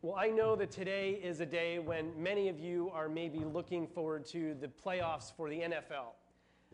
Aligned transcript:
Well, 0.00 0.14
I 0.16 0.28
know 0.28 0.54
that 0.54 0.70
today 0.70 1.18
is 1.20 1.40
a 1.40 1.46
day 1.46 1.80
when 1.80 2.12
many 2.16 2.48
of 2.48 2.60
you 2.60 2.88
are 2.94 3.08
maybe 3.08 3.40
looking 3.40 3.84
forward 3.84 4.24
to 4.26 4.54
the 4.60 4.68
playoffs 4.68 5.34
for 5.36 5.50
the 5.50 5.58
NFL. 5.58 6.12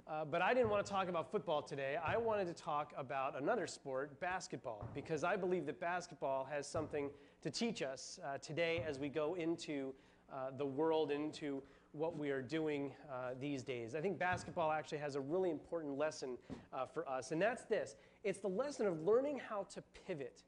Uh, 0.07 0.27
but 0.27 0.43
I 0.43 0.53
didn't 0.53 0.69
want 0.69 0.85
to 0.85 0.93
talk 0.93 1.09
about 1.09 1.33
football 1.33 1.63
today. 1.63 1.97
I 2.05 2.19
wanted 2.19 2.49
to 2.49 2.53
talk 2.53 2.93
about 2.99 3.41
another 3.41 3.67
sport, 3.67 4.21
basketball, 4.21 4.87
because 4.95 5.25
I 5.25 5.37
believe 5.37 5.65
that 5.65 5.81
basketball 5.81 6.47
has 6.51 6.67
something 6.67 7.09
to 7.41 7.51
teach 7.51 7.81
us 7.81 8.21
uh, 8.23 8.37
today 8.37 8.85
as 8.87 8.99
we 8.99 9.09
go 9.09 9.37
into 9.37 9.95
uh, 10.31 10.51
the 10.59 10.67
world, 10.67 11.11
into 11.11 11.63
what 11.93 12.19
we 12.19 12.29
are 12.29 12.43
doing 12.43 12.93
uh, 13.11 13.31
these 13.41 13.63
days. 13.63 13.95
I 13.95 14.03
think 14.03 14.19
basketball 14.19 14.71
actually 14.71 14.99
has 14.99 15.15
a 15.15 15.21
really 15.21 15.49
important 15.49 15.97
lesson 15.97 16.37
uh, 16.75 16.85
for 16.85 17.09
us, 17.09 17.33
and 17.33 17.41
that's 17.41 17.65
this 17.65 17.97
it's 18.23 18.41
the 18.41 18.49
lesson 18.49 18.87
of 18.87 19.01
learning 19.01 19.41
how 19.49 19.67
to 19.73 19.83
pivot 20.07 20.43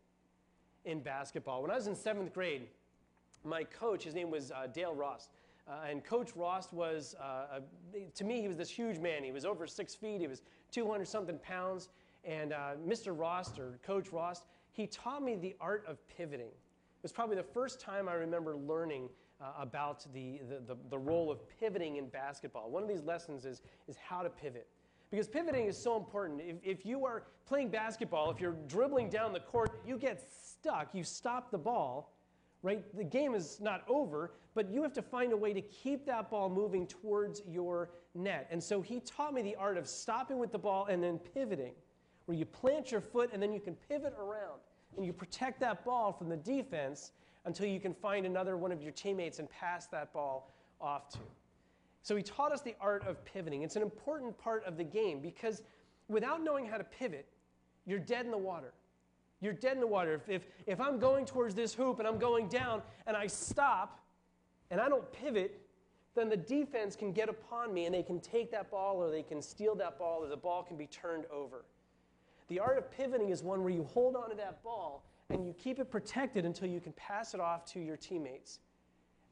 in 0.87 1.01
basketball. 1.01 1.61
When 1.61 1.71
I 1.71 1.75
was 1.75 1.89
in 1.89 1.95
seventh 1.95 2.33
grade, 2.33 2.69
my 3.45 3.65
coach, 3.65 4.05
his 4.05 4.15
name 4.15 4.31
was 4.31 4.51
uh, 4.51 4.69
Dale 4.73 4.95
Ross. 4.95 5.29
Uh, 5.69 5.91
and 5.91 6.05
Coach 6.05 6.31
Ross 6.37 6.73
was, 6.73 7.17
uh, 7.21 7.61
a, 7.95 8.01
to 8.15 8.25
me, 8.25 8.41
he 8.41 8.49
was 8.49 8.57
this 8.57 8.71
huge 8.71 8.99
man. 8.99 9.25
He 9.25 9.33
was 9.33 9.45
over 9.45 9.67
six 9.67 9.95
feet, 9.95 10.21
he 10.21 10.29
was 10.29 10.43
200 10.73 11.07
something 11.07 11.39
pounds. 11.39 11.89
And 12.25 12.53
uh, 12.53 12.73
Mr. 12.87 13.17
Ross, 13.17 13.59
or 13.59 13.79
Coach 13.85 14.13
Ross, 14.13 14.43
he 14.73 14.87
taught 14.87 15.23
me 15.23 15.37
the 15.37 15.55
art 15.61 15.85
of 15.87 15.99
pivoting. 16.09 16.47
It 16.47 17.03
was 17.03 17.13
probably 17.13 17.37
the 17.37 17.43
first 17.43 17.81
time 17.81 18.09
I 18.09 18.15
remember 18.15 18.57
learning 18.57 19.09
uh, 19.41 19.53
about 19.61 20.07
the, 20.13 20.41
the, 20.49 20.75
the, 20.75 20.77
the 20.91 20.99
role 20.99 21.31
of 21.31 21.41
pivoting 21.61 21.97
in 21.97 22.09
basketball. 22.09 22.71
One 22.71 22.83
of 22.83 22.89
these 22.89 23.03
lessons 23.03 23.45
is, 23.45 23.61
is 23.87 23.97
how 23.97 24.23
to 24.23 24.31
pivot. 24.31 24.67
Because 25.11 25.29
pivoting 25.29 25.67
is 25.67 25.81
so 25.81 25.97
important. 25.97 26.41
If, 26.41 26.57
if 26.63 26.87
you 26.87 27.05
are 27.05 27.25
playing 27.47 27.69
basketball, 27.69 28.31
if 28.31 28.41
you're 28.41 28.57
dribbling 28.67 29.09
down 29.09 29.33
the 29.33 29.41
court, 29.41 29.81
you 29.87 29.99
get 29.99 30.23
stuck, 30.67 30.89
you 30.93 31.05
stop 31.05 31.53
the 31.53 31.59
ball, 31.59 32.13
right? 32.63 32.83
The 32.97 33.05
game 33.05 33.35
is 33.35 33.61
not 33.61 33.85
over, 33.89 34.33
but 34.55 34.69
you 34.69 34.83
have 34.83 34.93
to 34.95 35.03
find 35.03 35.33
a 35.33 35.37
way 35.37 35.53
to 35.53 35.61
keep 35.61 36.05
that 36.07 36.29
ball 36.29 36.49
moving 36.49 36.89
towards 36.89 37.43
your 37.49 37.91
net. 38.17 38.49
And 38.51 38.63
so 38.63 38.81
he 38.81 38.99
taught 39.01 39.33
me 39.33 39.43
the 39.43 39.55
art 39.55 39.77
of 39.77 39.87
stopping 39.87 40.39
with 40.39 40.51
the 40.51 40.59
ball 40.59 40.87
and 40.87 41.01
then 41.01 41.19
pivoting, 41.19 41.73
where 42.25 42.37
you 42.37 42.45
plant 42.45 42.91
your 42.91 43.01
foot 43.01 43.31
and 43.33 43.41
then 43.41 43.53
you 43.53 43.61
can 43.61 43.77
pivot 43.89 44.15
around 44.19 44.59
and 44.97 45.07
you 45.07 45.13
protect 45.13 45.61
that 45.61 45.85
ball 45.85 46.13
from 46.13 46.29
the 46.29 46.37
defense 46.37 47.13
until 47.45 47.67
you 47.67 47.79
can 47.79 47.95
find 47.95 48.27
another 48.27 48.57
one 48.57 48.73
of 48.73 48.83
your 48.83 48.93
teammates 48.93 49.39
and 49.39 49.49
pass 49.49 49.87
that 49.87 50.13
ball 50.13 50.53
off 50.81 51.09
to. 51.11 51.19
So 52.03 52.17
he 52.17 52.25
taught 52.25 52.51
us 52.51 52.61
the 52.61 52.75
art 52.81 53.07
of 53.07 53.25
pivoting. 53.25 53.63
It's 53.63 53.77
an 53.77 53.83
important 53.83 54.37
part 54.37 54.65
of 54.65 54.77
the 54.77 54.85
game 54.85 55.21
because 55.21 55.63
without 56.09 56.43
knowing 56.43 56.67
how 56.67 56.77
to 56.77 56.85
pivot, 56.85 57.27
you're 57.85 58.01
dead 58.01 58.25
in 58.25 58.33
the 58.33 58.39
water. 58.39 58.73
You're 59.41 59.53
dead 59.53 59.75
in 59.75 59.81
the 59.81 59.87
water. 59.87 60.15
If, 60.15 60.29
if, 60.29 60.47
if 60.67 60.81
I'm 60.81 60.99
going 60.99 61.27
towards 61.27 61.55
this 61.55 61.75
hoop 61.75 61.99
and 61.99 62.09
I'm 62.09 62.19
going 62.19 62.49
down 62.49 62.83
and 63.07 63.17
I 63.17 63.27
stop 63.27 64.01
and 64.71 64.81
I 64.81 64.89
don't 64.89 65.11
pivot, 65.13 65.61
then 66.15 66.29
the 66.29 66.37
defense 66.37 66.97
can 66.97 67.13
get 67.13 67.29
upon 67.29 67.75
me 67.75 67.85
and 67.85 67.95
they 67.95 68.03
can 68.03 68.21
take 68.21 68.51
that 68.51 68.71
ball 68.71 68.97
or 68.97 69.11
they 69.11 69.23
can 69.23 69.43
steal 69.43 69.75
that 69.77 69.99
ball 69.99 70.25
or 70.25 70.29
the 70.29 70.37
ball 70.37 70.63
can 70.63 70.77
be 70.77 70.87
turned 70.87 71.27
over. 71.27 71.65
The 72.49 72.59
art 72.59 72.79
of 72.79 72.91
pivoting 72.91 73.29
is 73.29 73.43
one 73.43 73.63
where 73.63 73.73
you 73.73 73.85
hold 73.85 74.17
on 74.17 74.31
to 74.31 74.37
that 74.37 74.63
ball 74.63 75.05
and 75.29 75.45
you 75.45 75.53
keep 75.53 75.79
it 75.79 75.91
protected 75.91 76.47
until 76.47 76.69
you 76.69 76.81
can 76.81 76.93
pass 76.93 77.35
it 77.35 77.41
off 77.41 77.65
to 77.73 77.81
your 77.81 77.97
teammates 77.97 78.61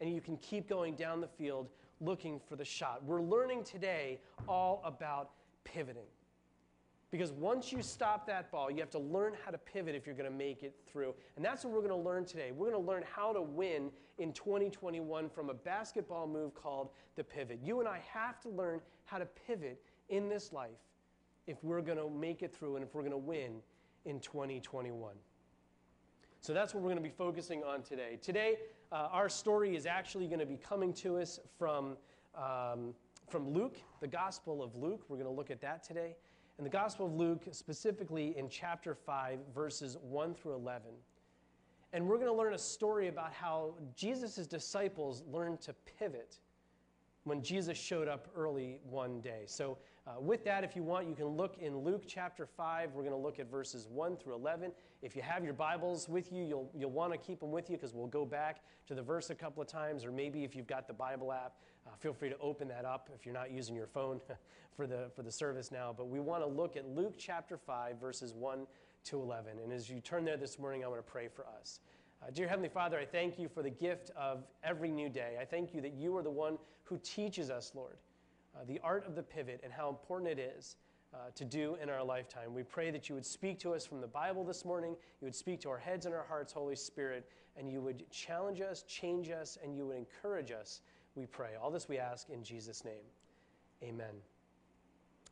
and 0.01 0.13
you 0.13 0.21
can 0.21 0.37
keep 0.39 0.69
going 0.69 0.95
down 0.95 1.21
the 1.21 1.29
field 1.29 1.69
looking 2.01 2.39
for 2.39 2.57
the 2.57 2.65
shot. 2.65 3.03
We're 3.05 3.23
learning 3.23 3.65
today 3.65 4.19
all 4.47 4.83
about 4.85 5.31
pivoting. 5.65 6.07
Because 7.11 7.31
once 7.33 7.71
you 7.71 7.81
stop 7.83 8.27
that 8.27 8.51
ball, 8.51 8.71
you 8.71 8.79
have 8.81 8.91
to 8.91 8.99
learn 8.99 9.35
how 9.45 9.51
to 9.51 9.59
pivot 9.59 9.95
if 9.95 10.07
you're 10.07 10.17
going 10.17 10.31
to 10.31 10.37
make 10.37 10.63
it 10.63 10.75
through. 10.91 11.15
And 11.37 11.45
that's 11.45 11.65
what 11.65 11.73
we're 11.73 11.81
going 11.81 11.91
to 11.91 11.97
learn 11.97 12.25
today. 12.25 12.51
We're 12.51 12.71
going 12.71 12.83
to 12.83 12.91
learn 12.91 13.05
how 13.15 13.33
to 13.33 13.43
win 13.43 13.91
in 14.19 14.33
2021 14.33 15.29
from 15.29 15.51
a 15.51 15.55
basketball 15.55 16.27
move 16.27 16.55
called 16.55 16.91
the 17.17 17.23
pivot. 17.23 17.61
You 17.63 17.81
and 17.81 17.89
I 17.89 18.01
have 18.13 18.41
to 18.41 18.49
learn 18.49 18.81
how 19.05 19.19
to 19.19 19.27
pivot 19.47 19.81
in 20.09 20.29
this 20.29 20.53
life 20.53 20.71
if 21.47 21.63
we're 21.63 21.83
going 21.83 21.99
to 21.99 22.11
make 22.11 22.43
it 22.43 22.55
through 22.55 22.77
and 22.77 22.85
if 22.85 22.95
we're 22.95 23.03
going 23.03 23.13
to 23.13 23.19
win 23.19 23.61
in 24.05 24.21
2021. 24.21 25.15
So 26.41 26.53
that's 26.53 26.75
what 26.75 26.83
we're 26.83 26.91
going 26.91 27.03
to 27.03 27.09
be 27.09 27.15
focusing 27.17 27.65
on 27.65 27.83
today. 27.83 28.19
Today, 28.21 28.57
uh, 28.93 29.09
our 29.11 29.29
story 29.29 29.77
is 29.77 29.87
actually 29.87 30.27
going 30.27 30.41
to 30.41 30.47
be 30.47 30.59
coming 30.59 30.93
to 30.95 31.19
us 31.19 31.41
from, 31.59 31.97
um, 32.37 32.95
from 33.29 33.49
Luke, 33.49 33.79
the 34.01 34.07
Gospel 34.07 34.63
of 34.63 34.75
Luke. 34.77 35.05
We're 35.09 35.17
going 35.17 35.29
to 35.29 35.35
look 35.35 35.51
at 35.51 35.61
that 35.63 35.83
today. 35.83 36.17
And 36.57 36.65
the 36.65 36.71
Gospel 36.71 37.07
of 37.07 37.15
Luke, 37.15 37.43
specifically 37.51 38.37
in 38.39 38.49
chapter 38.49 38.95
5, 38.95 39.39
verses 39.55 39.97
1 40.03 40.35
through 40.35 40.55
11. 40.55 40.83
And 41.93 42.07
we're 42.07 42.17
going 42.17 42.29
to 42.29 42.35
learn 42.35 42.55
a 42.55 42.59
story 42.59 43.09
about 43.09 43.33
how 43.33 43.75
Jesus' 43.97 44.47
disciples 44.47 45.23
learned 45.31 45.61
to 45.63 45.75
pivot 45.99 46.39
when 47.25 47.43
Jesus 47.43 47.77
showed 47.77 48.07
up 48.07 48.29
early 48.37 48.79
one 48.89 49.21
day. 49.21 49.43
So, 49.47 49.79
uh, 50.07 50.21
with 50.21 50.45
that, 50.45 50.65
if 50.65 50.77
you 50.77 50.83
want, 50.83 51.09
you 51.09 51.15
can 51.15 51.29
look 51.29 51.57
in 51.59 51.79
Luke 51.79 52.03
chapter 52.07 52.45
5. 52.45 52.93
We're 52.93 53.03
going 53.03 53.15
to 53.15 53.19
look 53.19 53.39
at 53.39 53.51
verses 53.51 53.89
1 53.91 54.19
through 54.19 54.35
11. 54.35 54.71
If 55.01 55.17
you 55.17 55.23
have 55.23 55.43
your 55.45 55.55
Bibles 55.55 56.11
with 56.11 56.31
you, 56.31 56.45
you'll, 56.45 56.71
you'll 56.77 56.91
want 56.91 57.13
to 57.13 57.19
keep 57.19 57.41
them 57.41 57.51
with 57.51 57.71
you 57.71 57.79
because 57.79 57.95
we'll 57.95 58.07
go 58.07 58.27
back 58.27 58.63
to 58.87 58.95
the 58.95 59.01
verse 59.01 59.31
a 59.31 59.35
couple 59.35 59.63
of 59.63 59.69
times. 59.69 60.05
Or 60.05 60.13
maybe 60.13 60.45
if 60.45 60.55
you've 60.55 60.67
got 60.67 60.87
the 60.87 60.93
Bible 60.93 61.33
app, 61.33 61.55
uh, 61.87 61.91
feel 61.99 62.13
free 62.13 62.29
to 62.29 62.39
open 62.39 62.69
that 62.69 62.85
up 62.85 63.11
if 63.15 63.25
you're 63.27 63.35
not 63.35 63.51
using 63.51 63.75
your 63.75 63.87
phone 63.87 64.21
for, 64.77 64.87
the, 64.87 65.11
for 65.15 65.23
the 65.23 65.33
service 65.33 65.71
now. 65.71 65.95
But 65.97 66.09
we 66.09 66.21
want 66.21 66.43
to 66.43 66.47
look 66.47 66.77
at 66.77 66.89
Luke 66.89 67.15
chapter 67.19 67.57
5, 67.57 67.99
verses 68.01 68.35
1 68.35 68.67
to 69.05 69.21
11. 69.21 69.59
And 69.63 69.73
as 69.73 69.89
you 69.89 70.01
turn 70.01 70.25
there 70.25 70.37
this 70.37 70.59
morning, 70.59 70.85
I 70.85 70.89
want 70.89 71.05
to 71.05 71.11
pray 71.11 71.29
for 71.29 71.47
us. 71.61 71.81
Uh, 72.23 72.31
dear 72.33 72.49
Heavenly 72.49 72.71
Father, 72.71 72.99
I 72.99 73.05
thank 73.05 73.39
you 73.39 73.49
for 73.49 73.63
the 73.63 73.71
gift 73.71 74.11
of 74.17 74.45
every 74.63 74.91
new 74.91 75.09
day. 75.09 75.37
I 75.41 75.45
thank 75.45 75.75
you 75.75 75.81
that 75.83 75.93
you 75.93 76.17
are 76.17 76.23
the 76.23 76.31
one 76.31 76.59
who 76.85 76.99
teaches 77.03 77.51
us, 77.51 77.73
Lord, 77.75 77.97
uh, 78.57 78.65
the 78.67 78.81
art 78.83 79.07
of 79.07 79.15
the 79.15 79.23
pivot 79.23 79.61
and 79.63 79.73
how 79.73 79.91
important 79.91 80.39
it 80.39 80.55
is 80.57 80.77
uh, 81.13 81.19
to 81.35 81.45
do 81.45 81.77
in 81.83 81.91
our 81.91 82.03
lifetime. 82.03 82.55
We 82.55 82.63
pray 82.63 82.91
that 82.91 83.09
you 83.09 83.15
would 83.15 83.27
speak 83.27 83.59
to 83.61 83.75
us 83.75 83.85
from 83.87 84.01
the 84.01 84.07
Bible 84.07 84.43
this 84.43 84.65
morning, 84.65 84.97
you 85.21 85.27
would 85.27 85.35
speak 85.35 85.61
to 85.61 85.71
our 85.71 85.79
heads 85.79 86.07
and 86.07 86.15
our 86.15 86.25
hearts, 86.25 86.53
Holy 86.53 86.77
Spirit, 86.77 87.29
and 87.57 87.71
you 87.71 87.81
would 87.81 88.11
challenge 88.11 88.61
us, 88.61 88.83
change 88.83 89.31
us, 89.31 89.59
and 89.63 89.77
you 89.77 89.87
would 89.87 89.97
encourage 89.97 90.51
us, 90.51 90.81
we 91.15 91.27
pray. 91.27 91.51
All 91.61 91.71
this 91.71 91.89
we 91.89 91.99
ask 91.99 92.29
in 92.31 92.43
Jesus' 92.43 92.85
name. 92.85 93.05
Amen. 93.83 94.15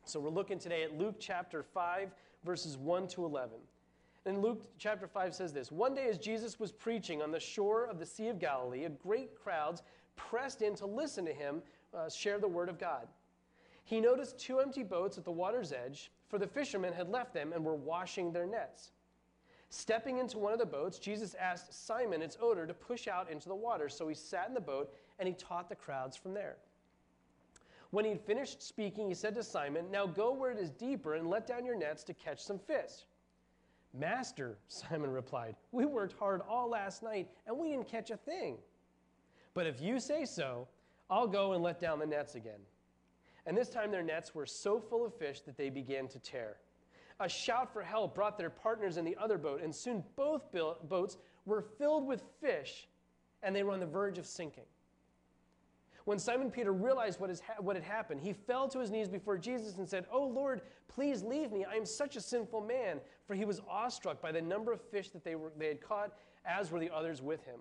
So 0.05 0.21
we're 0.21 0.31
looking 0.31 0.59
today 0.59 0.83
at 0.83 0.99
Luke 0.99 1.17
chapter 1.19 1.63
5, 1.63 2.11
verses 2.45 2.77
1 2.77 3.09
to 3.09 3.25
11. 3.25 3.51
And 4.25 4.41
Luke 4.41 4.65
chapter 4.79 5.09
5 5.09 5.35
says 5.35 5.53
this 5.53 5.73
One 5.73 5.95
day, 5.95 6.09
as 6.09 6.19
Jesus 6.19 6.61
was 6.61 6.71
preaching 6.71 7.23
on 7.23 7.31
the 7.31 7.41
shore 7.41 7.87
of 7.87 7.99
the 7.99 8.07
Sea 8.07 8.29
of 8.29 8.39
Galilee, 8.39 8.85
a 8.85 8.91
great 8.91 9.35
crowds 9.35 9.83
pressed 10.17 10.63
in 10.63 10.75
to 10.77 10.87
listen 10.87 11.25
to 11.25 11.33
him 11.33 11.63
uh, 11.95 12.09
share 12.09 12.39
the 12.39 12.49
word 12.49 12.69
of 12.69 12.79
God. 12.79 13.09
He 13.85 14.01
noticed 14.01 14.39
two 14.39 14.61
empty 14.61 14.85
boats 14.85 15.19
at 15.19 15.25
the 15.25 15.33
water's 15.33 15.73
edge, 15.73 16.13
for 16.29 16.39
the 16.39 16.47
fishermen 16.47 16.93
had 16.93 17.09
left 17.09 17.35
them 17.35 17.53
and 17.53 17.65
were 17.65 17.75
washing 17.75 18.33
their 18.33 18.47
nets. 18.47 18.93
Stepping 19.75 20.19
into 20.19 20.37
one 20.37 20.53
of 20.53 20.59
the 20.59 20.67
boats, 20.67 20.99
Jesus 20.99 21.35
asked 21.41 21.73
Simon, 21.73 22.21
its 22.21 22.37
owner, 22.43 22.67
to 22.67 22.75
push 22.75 23.09
out 23.09 23.31
into 23.31 23.49
the 23.49 23.55
water. 23.55 23.89
So 23.89 24.07
he 24.07 24.15
sat 24.15 24.47
in 24.47 24.53
the 24.53 24.61
boat 24.61 24.93
and 25.19 25.27
he 25.27 25.33
taught 25.33 25.71
the 25.71 25.75
crowds 25.75 26.15
from 26.15 26.35
there. 26.35 26.57
When 27.89 28.05
he 28.05 28.11
had 28.11 28.21
finished 28.21 28.63
speaking, 28.63 29.09
he 29.09 29.15
said 29.15 29.35
to 29.35 29.43
Simon, 29.43 29.91
Now 29.91 30.07
go 30.07 30.31
where 30.31 30.51
it 30.51 30.59
is 30.59 30.69
deeper 30.69 31.15
and 31.15 31.31
let 31.31 31.47
down 31.47 31.65
your 31.65 31.75
nets 31.75 32.05
to 32.05 32.13
catch 32.13 32.45
some 32.45 32.59
fish. 32.59 33.07
Master, 33.95 34.59
Simon 34.69 35.11
replied, 35.11 35.57
we 35.73 35.87
worked 35.87 36.19
hard 36.19 36.43
all 36.47 36.69
last 36.69 37.03
night 37.03 37.31
and 37.47 37.57
we 37.57 37.71
didn't 37.71 37.89
catch 37.89 38.11
a 38.11 38.19
thing. 38.19 38.59
But 39.55 39.67
if 39.67 39.81
you 39.81 40.01
say 40.01 40.27
so, 40.27 40.69
I'll 41.09 41.27
go 41.27 41.55
and 41.55 41.63
let 41.63 41.81
down 41.81 41.99
the 41.99 42.05
nets 42.05 42.35
again. 42.35 42.61
And 43.47 43.57
this 43.57 43.71
time 43.71 43.91
their 43.91 44.03
nets 44.03 44.35
were 44.35 44.45
so 44.45 44.79
full 44.79 45.07
of 45.07 45.15
fish 45.15 45.41
that 45.41 45.57
they 45.57 45.71
began 45.71 46.09
to 46.09 46.19
tear. 46.19 46.59
A 47.21 47.29
shout 47.29 47.73
for 47.73 47.83
help 47.83 48.15
brought 48.15 48.39
their 48.39 48.51
partners 48.51 48.97
in 48.97 49.05
the 49.05 49.17
other 49.17 49.39
boat, 49.39 49.63
and 49.63 49.75
soon 49.75 50.03
both 50.17 50.51
boats 50.53 51.19
were 51.45 51.63
filled 51.79 52.07
with 52.07 52.23
fish 52.41 52.89
and 53.43 53.55
they 53.55 53.63
were 53.63 53.73
on 53.73 53.81
the 53.81 53.87
verge 53.87 54.19
of 54.19 54.27
sinking. 54.27 54.65
When 56.05 56.19
Simon 56.19 56.51
Peter 56.51 56.73
realized 56.73 57.21
what, 57.21 57.31
ha- 57.31 57.61
what 57.61 57.77
had 57.77 57.85
happened, 57.85 58.21
he 58.21 58.33
fell 58.33 58.69
to 58.69 58.81
his 58.81 58.91
knees 58.91 59.09
before 59.09 59.39
Jesus 59.39 59.77
and 59.77 59.89
said, 59.89 60.07
Oh 60.11 60.27
Lord, 60.27 60.63
please 60.89 61.23
leave 61.23 61.53
me. 61.53 61.65
I 61.65 61.75
am 61.75 61.87
such 61.87 62.17
a 62.17 62.21
sinful 62.21 62.61
man. 62.63 63.01
For 63.27 63.35
he 63.35 63.45
was 63.45 63.61
awestruck 63.69 64.21
by 64.21 64.33
the 64.33 64.43
number 64.43 64.73
of 64.73 64.81
fish 64.81 65.11
that 65.11 65.25
they, 65.25 65.37
were, 65.37 65.53
they 65.57 65.69
had 65.69 65.81
caught, 65.81 66.13
as 66.45 66.73
were 66.73 66.81
the 66.81 66.91
others 66.93 67.23
with 67.23 67.45
him. 67.45 67.61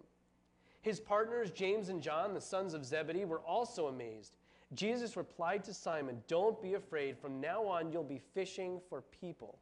His 0.81 0.99
partners, 0.99 1.51
James 1.51 1.89
and 1.89 2.01
John, 2.01 2.33
the 2.33 2.41
sons 2.41 2.73
of 2.73 2.83
Zebedee, 2.83 3.25
were 3.25 3.41
also 3.41 3.87
amazed. 3.87 4.37
Jesus 4.73 5.17
replied 5.17 5.63
to 5.65 5.73
Simon, 5.73 6.21
Don't 6.27 6.61
be 6.61 6.75
afraid. 6.75 7.17
From 7.17 7.41
now 7.41 7.65
on, 7.65 7.91
you'll 7.91 8.03
be 8.03 8.21
fishing 8.33 8.79
for 8.89 9.03
people. 9.19 9.59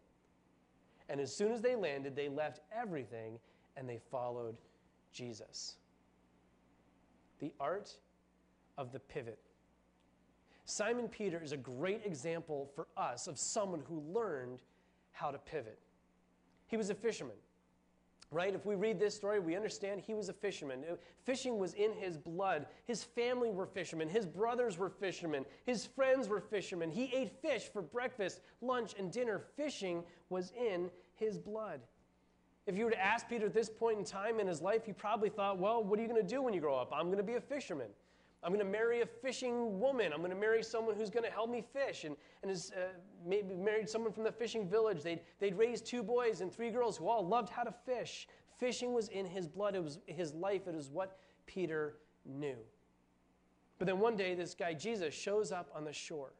And 1.09 1.19
as 1.19 1.35
soon 1.35 1.51
as 1.51 1.61
they 1.61 1.75
landed, 1.75 2.15
they 2.15 2.29
left 2.29 2.61
everything 2.75 3.39
and 3.75 3.89
they 3.89 4.00
followed 4.11 4.56
Jesus. 5.11 5.75
The 7.39 7.51
art 7.59 7.97
of 8.77 8.91
the 8.91 9.00
pivot. 9.00 9.39
Simon 10.65 11.07
Peter 11.07 11.41
is 11.44 11.51
a 11.51 11.57
great 11.57 12.06
example 12.06 12.69
for 12.75 12.88
us 12.95 13.25
of 13.25 13.39
someone 13.39 13.81
who 13.88 14.03
learned 14.13 14.59
how 15.11 15.31
to 15.31 15.39
pivot. 15.39 15.79
He 16.67 16.77
was 16.77 16.91
a 16.91 16.95
fisherman. 16.95 17.35
Right? 18.31 18.54
If 18.54 18.66
we 18.66 18.76
read 18.76 19.00
this 19.00 19.16
story, 19.16 19.40
we 19.40 19.56
understand 19.56 20.02
he 20.02 20.14
was 20.14 20.30
a 20.30 20.34
fisherman. 20.34 20.84
Uh, 20.90 20.96
fishing 21.24 21.58
was 21.58 21.74
in 21.74 21.94
his 21.94 22.18
blood. 22.18 22.68
His 22.86 23.04
family 23.04 23.50
were 23.50 23.66
fishermen. 23.66 24.08
His 24.08 24.26
brothers 24.26 24.78
were 24.78 24.90
fishermen. 24.90 25.46
His 25.66 25.86
friends 25.86 26.28
were 26.28 26.40
fishermen. 26.40 26.92
He 26.92 27.12
ate 27.16 27.31
fish 27.42 27.70
for 27.72 27.81
breakfast, 27.81 28.42
lunch, 28.62 28.94
and 28.98 29.12
dinner. 29.12 29.42
Fishing 29.56 30.04
was 30.30 30.52
in 30.52 30.92
his 31.16 31.38
blood. 31.38 31.81
If 32.68 32.78
you 32.78 32.86
were 32.86 32.92
to 32.92 33.04
ask 33.04 33.28
Peter 33.28 33.48
at 33.48 33.54
this 33.54 33.70
point 33.70 33.98
in 33.98 34.06
time 34.06 34.40
in 34.40 34.46
his 34.46 34.62
life, 34.62 34.86
he 34.86 34.94
probably 34.94 35.30
thought, 35.30 35.58
well, 35.58 35.84
what 35.84 35.98
are 35.98 36.04
you 36.04 36.08
going 36.08 36.22
to 36.22 36.28
do 36.28 36.42
when 36.42 36.54
you 36.54 36.62
grow 36.62 36.76
up? 36.76 36.92
I'm 36.94 37.08
going 37.08 37.18
to 37.18 37.24
be 37.24 37.34
a 37.34 37.42
fisherman. 37.42 37.88
I'm 38.41 38.53
going 38.53 38.65
to 38.65 38.71
marry 38.71 39.01
a 39.01 39.06
fishing 39.06 39.80
woman. 39.80 40.13
I'm 40.13 40.19
going 40.19 40.31
to 40.31 40.38
marry 40.38 40.63
someone 40.63 40.95
who's 40.95 41.09
going 41.09 41.25
to 41.25 41.31
help 41.31 41.50
me 41.50 41.62
fish. 41.74 42.06
And, 42.06 42.15
and 42.41 42.50
has, 42.50 42.71
uh, 42.71 42.94
maybe 43.25 43.53
married 43.56 43.89
someone 43.89 44.13
from 44.13 44.24
the 44.24 44.31
fishing 44.31 44.68
village. 44.68 45.03
They'd, 45.03 45.19
they'd 45.39 45.57
raised 45.57 45.86
two 45.86 46.03
boys 46.03 46.39
and 46.41 46.51
three 46.51 46.69
girls 46.69 46.97
who 46.97 47.07
all 47.07 47.25
loved 47.25 47.50
how 47.50 47.63
to 47.63 47.74
fish. 47.86 48.27
Fishing 48.57 48.94
was 48.94 49.09
in 49.09 49.25
his 49.25 49.47
blood, 49.47 49.75
it 49.75 49.83
was 49.83 50.00
his 50.06 50.33
life, 50.33 50.68
it 50.68 50.75
was 50.75 50.89
what 50.89 51.18
Peter 51.45 51.97
knew. 52.25 52.57
But 53.77 53.88
then 53.88 54.00
one 54.00 54.18
day, 54.18 54.36
this 54.36 54.53
guy, 54.53 54.74
Jesus, 54.74 55.13
shows 55.13 55.51
up 55.51 55.69
on 55.74 55.85
the 55.85 55.94
shore. 55.94 56.33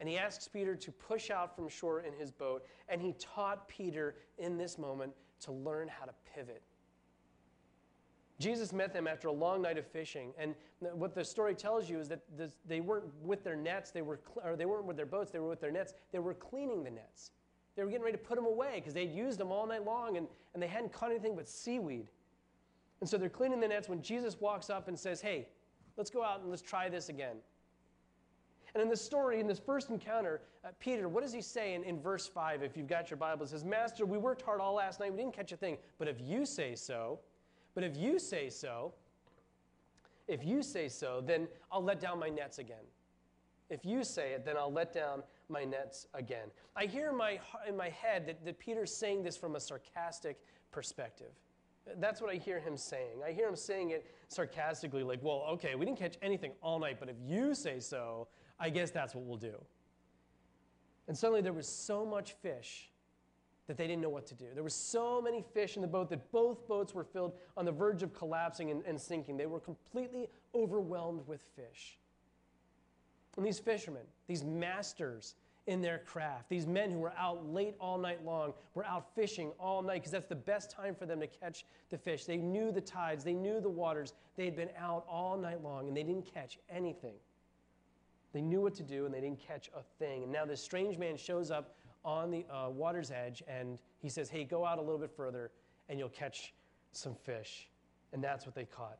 And 0.00 0.08
he 0.08 0.18
asks 0.18 0.48
Peter 0.48 0.74
to 0.74 0.92
push 0.92 1.30
out 1.30 1.54
from 1.54 1.68
shore 1.68 2.00
in 2.00 2.12
his 2.14 2.30
boat. 2.30 2.66
And 2.88 3.00
he 3.00 3.14
taught 3.18 3.68
Peter 3.68 4.16
in 4.38 4.58
this 4.58 4.78
moment 4.78 5.12
to 5.40 5.52
learn 5.52 5.88
how 5.88 6.06
to 6.06 6.12
pivot 6.34 6.62
Jesus 8.38 8.72
met 8.72 8.92
them 8.92 9.06
after 9.06 9.28
a 9.28 9.32
long 9.32 9.62
night 9.62 9.78
of 9.78 9.86
fishing, 9.86 10.32
and 10.36 10.54
what 10.80 11.14
the 11.14 11.24
story 11.24 11.54
tells 11.54 11.88
you 11.88 12.00
is 12.00 12.08
that 12.08 12.20
they 12.66 12.80
weren't 12.80 13.04
with 13.22 13.44
their 13.44 13.56
nets, 13.56 13.90
they 13.90 14.02
were, 14.02 14.20
or 14.44 14.56
they 14.56 14.66
weren't 14.66 14.86
with 14.86 14.96
their 14.96 15.06
boats, 15.06 15.30
they 15.30 15.38
were 15.38 15.48
with 15.48 15.60
their 15.60 15.70
nets. 15.70 15.94
They 16.12 16.18
were 16.18 16.34
cleaning 16.34 16.82
the 16.82 16.90
nets. 16.90 17.30
They 17.76 17.82
were 17.82 17.88
getting 17.88 18.04
ready 18.04 18.16
to 18.16 18.22
put 18.22 18.36
them 18.36 18.46
away 18.46 18.74
because 18.76 18.94
they'd 18.94 19.12
used 19.12 19.38
them 19.38 19.52
all 19.52 19.66
night 19.66 19.84
long, 19.84 20.16
and, 20.16 20.26
and 20.52 20.62
they 20.62 20.66
hadn't 20.66 20.92
caught 20.92 21.10
anything 21.10 21.36
but 21.36 21.48
seaweed. 21.48 22.10
And 23.00 23.08
so 23.08 23.18
they're 23.18 23.28
cleaning 23.28 23.60
the 23.60 23.68
nets 23.68 23.88
when 23.88 24.02
Jesus 24.02 24.40
walks 24.40 24.70
up 24.70 24.88
and 24.88 24.98
says, 24.98 25.20
"Hey, 25.20 25.48
let's 25.96 26.10
go 26.10 26.24
out 26.24 26.40
and 26.40 26.50
let's 26.50 26.62
try 26.62 26.88
this 26.88 27.08
again." 27.08 27.36
And 28.74 28.82
in 28.82 28.88
this 28.88 29.00
story, 29.00 29.38
in 29.38 29.46
this 29.46 29.60
first 29.60 29.90
encounter, 29.90 30.42
uh, 30.64 30.68
Peter, 30.80 31.08
what 31.08 31.22
does 31.22 31.32
he 31.32 31.40
say 31.40 31.74
in, 31.74 31.84
in 31.84 32.00
verse 32.00 32.26
5? 32.26 32.62
If 32.62 32.76
you've 32.76 32.88
got 32.88 33.08
your 33.08 33.16
Bible, 33.16 33.44
it 33.44 33.50
says, 33.50 33.64
Master, 33.64 34.04
we 34.04 34.18
worked 34.18 34.42
hard 34.42 34.60
all 34.60 34.74
last 34.74 34.98
night. 34.98 35.12
We 35.12 35.18
didn't 35.18 35.34
catch 35.34 35.52
a 35.52 35.56
thing. 35.56 35.78
But 35.96 36.08
if 36.08 36.20
you 36.20 36.44
say 36.44 36.74
so, 36.74 37.20
but 37.74 37.84
if 37.84 37.96
you 37.96 38.18
say 38.18 38.48
so, 38.50 38.94
if 40.26 40.44
you 40.44 40.62
say 40.62 40.88
so, 40.88 41.22
then 41.24 41.48
I'll 41.70 41.82
let 41.82 42.00
down 42.00 42.18
my 42.18 42.28
nets 42.28 42.58
again. 42.58 42.84
If 43.70 43.84
you 43.84 44.04
say 44.04 44.32
it, 44.32 44.44
then 44.44 44.56
I'll 44.56 44.72
let 44.72 44.92
down 44.92 45.22
my 45.48 45.64
nets 45.64 46.06
again. 46.14 46.48
I 46.76 46.86
hear 46.86 47.10
in 47.10 47.16
my, 47.16 47.40
in 47.68 47.76
my 47.76 47.88
head 47.90 48.26
that, 48.26 48.44
that 48.44 48.58
Peter's 48.58 48.94
saying 48.94 49.22
this 49.22 49.36
from 49.36 49.56
a 49.56 49.60
sarcastic 49.60 50.38
perspective. 50.70 51.32
That's 51.98 52.20
what 52.20 52.32
I 52.32 52.36
hear 52.36 52.60
him 52.60 52.76
saying. 52.76 53.20
I 53.26 53.32
hear 53.32 53.48
him 53.48 53.56
saying 53.56 53.90
it 53.90 54.06
sarcastically, 54.28 55.02
like, 55.02 55.20
well, 55.22 55.44
okay, 55.50 55.74
we 55.74 55.84
didn't 55.84 55.98
catch 55.98 56.16
anything 56.22 56.52
all 56.62 56.78
night, 56.78 56.96
but 56.98 57.08
if 57.08 57.16
you 57.26 57.54
say 57.54 57.80
so, 57.80 58.28
I 58.58 58.70
guess 58.70 58.90
that's 58.90 59.14
what 59.14 59.24
we'll 59.24 59.36
do. 59.36 59.56
And 61.08 61.16
suddenly 61.16 61.42
there 61.42 61.52
was 61.52 61.68
so 61.68 62.06
much 62.06 62.32
fish 62.32 62.90
that 63.66 63.76
they 63.76 63.86
didn't 63.86 64.02
know 64.02 64.10
what 64.10 64.26
to 64.26 64.34
do. 64.34 64.46
There 64.52 64.62
were 64.62 64.68
so 64.68 65.22
many 65.22 65.42
fish 65.54 65.76
in 65.76 65.82
the 65.82 65.88
boat 65.88 66.10
that 66.10 66.30
both 66.32 66.66
boats 66.68 66.94
were 66.94 67.04
filled 67.04 67.32
on 67.56 67.64
the 67.64 67.72
verge 67.72 68.02
of 68.02 68.12
collapsing 68.12 68.70
and, 68.70 68.82
and 68.84 69.00
sinking. 69.00 69.36
They 69.36 69.46
were 69.46 69.60
completely 69.60 70.28
overwhelmed 70.54 71.26
with 71.26 71.42
fish. 71.56 71.98
And 73.36 73.44
these 73.44 73.58
fishermen, 73.58 74.02
these 74.26 74.44
masters 74.44 75.34
in 75.66 75.80
their 75.80 75.98
craft, 75.98 76.50
these 76.50 76.66
men 76.66 76.90
who 76.90 76.98
were 76.98 77.14
out 77.18 77.50
late 77.52 77.74
all 77.80 77.96
night 77.96 78.22
long, 78.24 78.52
were 78.74 78.84
out 78.84 79.14
fishing 79.14 79.50
all 79.58 79.82
night 79.82 79.94
because 79.94 80.12
that's 80.12 80.26
the 80.26 80.34
best 80.34 80.70
time 80.70 80.94
for 80.94 81.06
them 81.06 81.20
to 81.20 81.26
catch 81.26 81.64
the 81.88 81.96
fish. 81.96 82.26
They 82.26 82.36
knew 82.36 82.70
the 82.70 82.82
tides, 82.82 83.24
they 83.24 83.32
knew 83.32 83.60
the 83.60 83.70
waters. 83.70 84.12
They 84.36 84.44
had 84.44 84.56
been 84.56 84.70
out 84.78 85.06
all 85.08 85.38
night 85.38 85.62
long 85.62 85.88
and 85.88 85.96
they 85.96 86.02
didn't 86.02 86.32
catch 86.32 86.58
anything. 86.68 87.14
They 88.34 88.42
knew 88.42 88.60
what 88.60 88.74
to 88.74 88.82
do 88.82 89.06
and 89.06 89.14
they 89.14 89.20
didn't 89.20 89.40
catch 89.40 89.70
a 89.74 89.82
thing. 89.98 90.24
And 90.24 90.32
now 90.32 90.44
this 90.44 90.62
strange 90.62 90.98
man 90.98 91.16
shows 91.16 91.50
up 91.50 91.76
on 92.04 92.30
the 92.30 92.44
uh, 92.52 92.68
water's 92.68 93.10
edge 93.10 93.42
and 93.48 93.78
he 94.00 94.08
says, 94.08 94.28
Hey, 94.28 94.44
go 94.44 94.64
out 94.64 94.78
a 94.78 94.82
little 94.82 94.98
bit 94.98 95.10
further 95.10 95.50
and 95.88 95.98
you'll 95.98 96.08
catch 96.08 96.54
some 96.92 97.14
fish. 97.14 97.68
And 98.12 98.22
that's 98.22 98.46
what 98.46 98.54
they 98.54 98.64
caught 98.64 98.98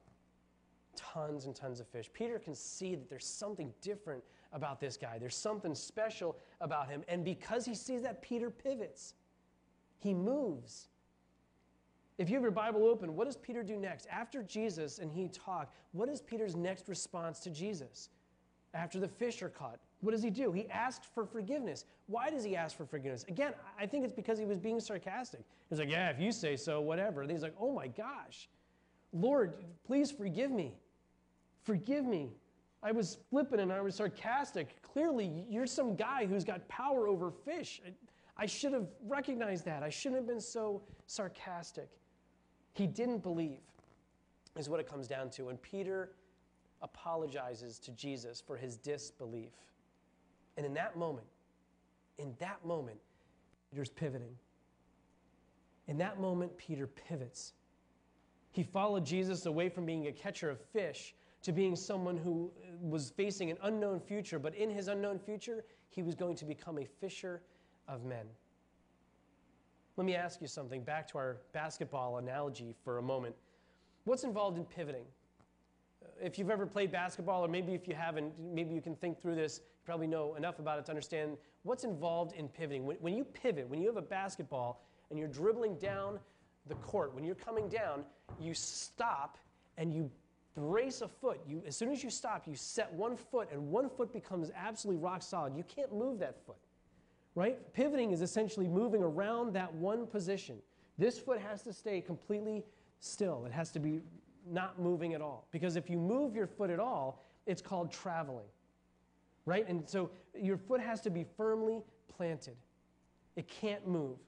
tons 0.97 1.47
and 1.47 1.55
tons 1.55 1.81
of 1.81 1.89
fish. 1.89 2.11
Peter 2.13 2.39
can 2.39 2.55
see 2.55 2.95
that 2.95 3.09
there's 3.09 3.27
something 3.27 3.73
different 3.81 4.23
about 4.53 4.81
this 4.81 4.97
guy, 4.97 5.19
there's 5.19 5.37
something 5.37 5.75
special 5.75 6.37
about 6.61 6.89
him. 6.89 7.03
And 7.09 7.25
because 7.25 7.65
he 7.65 7.75
sees 7.75 8.03
that, 8.03 8.23
Peter 8.23 8.51
pivots, 8.51 9.15
he 9.99 10.15
moves. 10.15 10.89
If 12.19 12.29
you 12.29 12.37
have 12.37 12.43
your 12.43 12.53
Bible 12.53 12.87
open, 12.87 13.17
what 13.17 13.25
does 13.25 13.37
Peter 13.37 13.65
do 13.65 13.77
next? 13.77 14.07
After 14.09 14.45
Jesus 14.45 15.01
and 15.01 15.11
he 15.11 15.29
talked, 15.29 15.75
what 15.91 16.09
is 16.09 16.21
Peter's 16.21 16.55
next 16.55 16.89
response 16.89 17.41
to 17.41 17.51
Jesus? 17.51 18.11
After 18.73 19.01
the 19.01 19.09
fish 19.09 19.43
are 19.43 19.49
caught, 19.49 19.81
what 20.05 20.13
does 20.13 20.23
he 20.23 20.31
do? 20.31 20.53
He 20.53 20.69
asked 20.71 21.07
for 21.15 21.25
forgiveness. 21.25 21.87
Why 22.07 22.31
does 22.31 22.45
he 22.45 22.55
ask 22.55 22.77
for 22.77 22.85
forgiveness? 22.85 23.25
Again, 23.29 23.55
I 23.79 23.87
think 23.87 24.05
it's 24.05 24.13
because 24.13 24.39
he 24.39 24.45
was 24.45 24.59
being 24.59 24.79
sarcastic. 24.79 25.41
He's 25.71 25.79
like, 25.79 25.91
Yeah, 25.91 26.11
if 26.11 26.21
you 26.21 26.31
say 26.31 26.57
so, 26.57 26.81
whatever. 26.81 27.23
And 27.23 27.31
he's 27.31 27.43
like, 27.43 27.55
Oh 27.59 27.73
my 27.73 27.89
gosh, 27.89 28.49
Lord, 29.13 29.55
please 29.87 30.11
forgive 30.11 30.51
me. 30.51 30.75
Forgive 31.63 32.05
me. 32.05 32.33
I 32.83 32.93
was 32.93 33.17
flippant 33.31 33.63
and 33.63 33.73
I 33.73 33.81
was 33.81 33.95
sarcastic. 33.95 34.83
Clearly, 34.83 35.47
you're 35.49 35.67
some 35.67 35.97
guy 35.97 36.27
who's 36.27 36.45
got 36.45 36.69
power 36.69 37.09
over 37.09 37.31
fish. 37.31 37.81
I, 38.37 38.45
should 38.45 38.75
have 38.75 38.89
recognized 39.07 39.65
that. 39.65 39.83
I 39.83 39.89
shouldn't 39.89 40.21
have 40.21 40.27
been 40.27 40.41
so 40.41 40.83
sarcastic. 41.07 41.89
He 42.75 42.87
didn't 42.87 43.23
believe, 43.23 43.61
is 44.59 44.69
what 44.69 44.81
it 44.81 44.91
comes 44.91 45.09
down 45.09 45.31
to. 45.31 45.49
And 45.49 45.63
Peter 45.63 46.11
apologizes 46.83 47.79
to 47.79 47.93
Jesus 47.93 48.43
for 48.47 48.57
his 48.57 48.77
disbelief. 48.77 49.53
And 50.57 50.65
in 50.65 50.75
that 50.75 50.97
moment, 50.97 51.27
in 52.19 52.35
that 52.39 52.65
moment, 52.65 52.99
Peter's 53.71 53.91
pivoting. 53.91 54.37
In 55.89 55.99
that 55.99 56.21
moment, 56.21 56.57
Peter 56.57 56.87
pivots. 56.87 57.53
He 58.53 58.63
followed 58.63 59.05
Jesus 59.05 59.47
away 59.47 59.69
from 59.69 59.85
being 59.85 60.07
a 60.07 60.13
catcher 60.13 60.49
of 60.49 60.61
fish 60.61 61.15
to 61.43 61.53
being 61.53 61.77
someone 61.77 62.17
who 62.17 62.51
was 62.81 63.11
facing 63.11 63.51
an 63.51 63.59
unknown 63.63 64.01
future, 64.01 64.39
but 64.39 64.55
in 64.55 64.71
his 64.71 64.89
unknown 64.89 65.19
future, 65.19 65.65
he 65.91 66.03
was 66.03 66.15
going 66.15 66.37
to 66.37 66.45
become 66.45 66.79
a 66.79 66.87
fisher 67.01 67.43
of 67.89 68.05
men. 68.05 68.27
Let 69.97 70.07
me 70.07 70.15
ask 70.15 70.41
you 70.41 70.47
something 70.47 70.83
back 70.83 71.07
to 71.09 71.19
our 71.19 71.37
basketball 71.53 72.19
analogy 72.19 72.75
for 72.83 72.99
a 72.99 73.03
moment. 73.03 73.35
What's 74.05 74.25
involved 74.25 74.57
in 74.57 74.65
pivoting? 74.65 75.05
If 76.23 76.39
you've 76.39 76.51
ever 76.51 76.67
played 76.67 76.91
basketball, 76.91 77.45
or 77.45 77.49
maybe 77.49 77.75
if 77.75 77.87
you 77.87 77.95
haven't, 77.95 78.33
maybe 78.39 78.75
you 78.75 78.81
can 78.81 78.97
think 78.97 79.21
through 79.21 79.35
this 79.35 79.61
probably 79.85 80.07
know 80.07 80.35
enough 80.35 80.59
about 80.59 80.79
it 80.79 80.85
to 80.87 80.91
understand 80.91 81.37
what's 81.63 81.85
involved 81.85 82.35
in 82.35 82.49
pivoting. 82.49 82.85
When, 82.85 82.97
when 82.97 83.15
you 83.15 83.25
pivot, 83.25 83.69
when 83.69 83.81
you 83.81 83.87
have 83.89 83.97
a 83.97 84.03
basketball 84.03 84.83
and 85.11 85.19
you're 85.19 85.29
dribbling 85.29 85.77
down 85.77 86.19
the 86.67 86.75
court, 86.77 87.15
when 87.15 87.25
you're 87.25 87.35
coming 87.35 87.69
down, 87.69 88.05
you 88.41 88.55
stop 88.55 89.39
and 89.77 89.93
you 89.93 90.11
brace 90.55 91.03
a 91.03 91.09
foot. 91.09 91.41
You, 91.47 91.63
as 91.67 91.77
soon 91.77 91.91
as 91.91 92.03
you 92.03 92.11
stop, 92.11 92.47
you 92.47 92.55
set 92.55 92.93
one 92.93 93.17
foot, 93.17 93.49
and 93.53 93.71
one 93.71 93.89
foot 93.89 94.13
becomes 94.13 94.51
absolutely 94.57 95.03
rock 95.03 95.23
solid. 95.23 95.57
You 95.57 95.65
can't 95.65 95.93
move 95.93 96.19
that 96.21 96.37
foot, 96.47 96.57
right? 97.35 97.59
Pivoting 97.75 98.13
is 98.13 98.23
essentially 98.23 98.69
moving 98.69 99.03
around 99.03 99.53
that 99.55 99.73
one 99.75 100.07
position. 100.07 100.59
This 100.97 101.19
foot 101.19 101.41
has 101.41 101.63
to 101.63 101.73
stay 101.73 102.01
completely 102.01 102.65
still. 103.01 103.45
It 103.47 103.53
has 103.53 103.73
to 103.73 103.81
be 103.81 104.01
not 104.47 104.81
moving 104.81 105.15
at 105.15 105.21
all. 105.21 105.49
Because 105.51 105.77
if 105.77 105.91
you 105.91 105.99
move 105.99 106.37
your 106.37 106.47
foot 106.47 106.71
at 106.71 106.79
all, 106.79 107.21
it's 107.47 107.61
called 107.61 107.91
traveling 107.91 108.47
right? 109.47 109.69
And 109.69 109.89
so 109.89 110.11
your 110.39 110.57
foot 110.57 110.81
has 110.81 111.01
to 111.03 111.11
be 111.11 111.25
firmly 111.37 111.83
planted, 112.17 112.57
it 113.37 113.49
can't 113.49 113.87
move. 113.87 114.19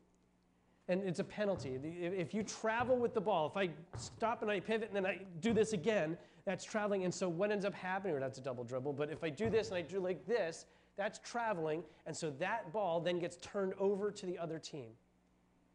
And 0.89 1.03
it's 1.03 1.19
a 1.19 1.25
penalty. 1.25 1.81
If 1.83 2.33
you 2.33 2.45
travel 2.45 2.97
with 2.97 3.13
the 3.13 3.21
ball, 3.21 3.49
if 3.49 3.57
I 3.57 3.71
stop 3.99 4.43
and 4.43 4.51
I 4.51 4.61
pivot 4.61 4.87
and 4.87 4.95
then 4.95 5.05
I 5.05 5.19
do 5.41 5.53
this 5.53 5.73
again, 5.73 6.17
that's 6.45 6.65
traveling. 6.65 7.03
And 7.03 7.13
so 7.13 7.29
what 7.29 7.51
ends 7.51 7.65
up 7.65 7.75
happening, 7.75 8.15
or 8.15 8.21
that's 8.21 8.39
a 8.39 8.41
double 8.41 8.63
dribble, 8.63 8.93
but 8.93 9.11
if 9.11 9.25
I 9.25 9.31
do 9.31 9.51
this 9.51 9.69
and 9.69 9.77
I 9.77 9.83
do 9.83 9.99
like 9.99 10.25
this, 10.29 10.65
that's 10.97 11.19
traveling. 11.19 11.83
And 12.07 12.17
so 12.17 12.31
that 12.39 12.73
ball 12.73 13.01
then 13.01 13.19
gets 13.19 13.37
turned 13.39 13.75
over 13.81 14.13
to 14.13 14.27
the 14.27 14.39
other 14.39 14.61
team. 14.61 14.91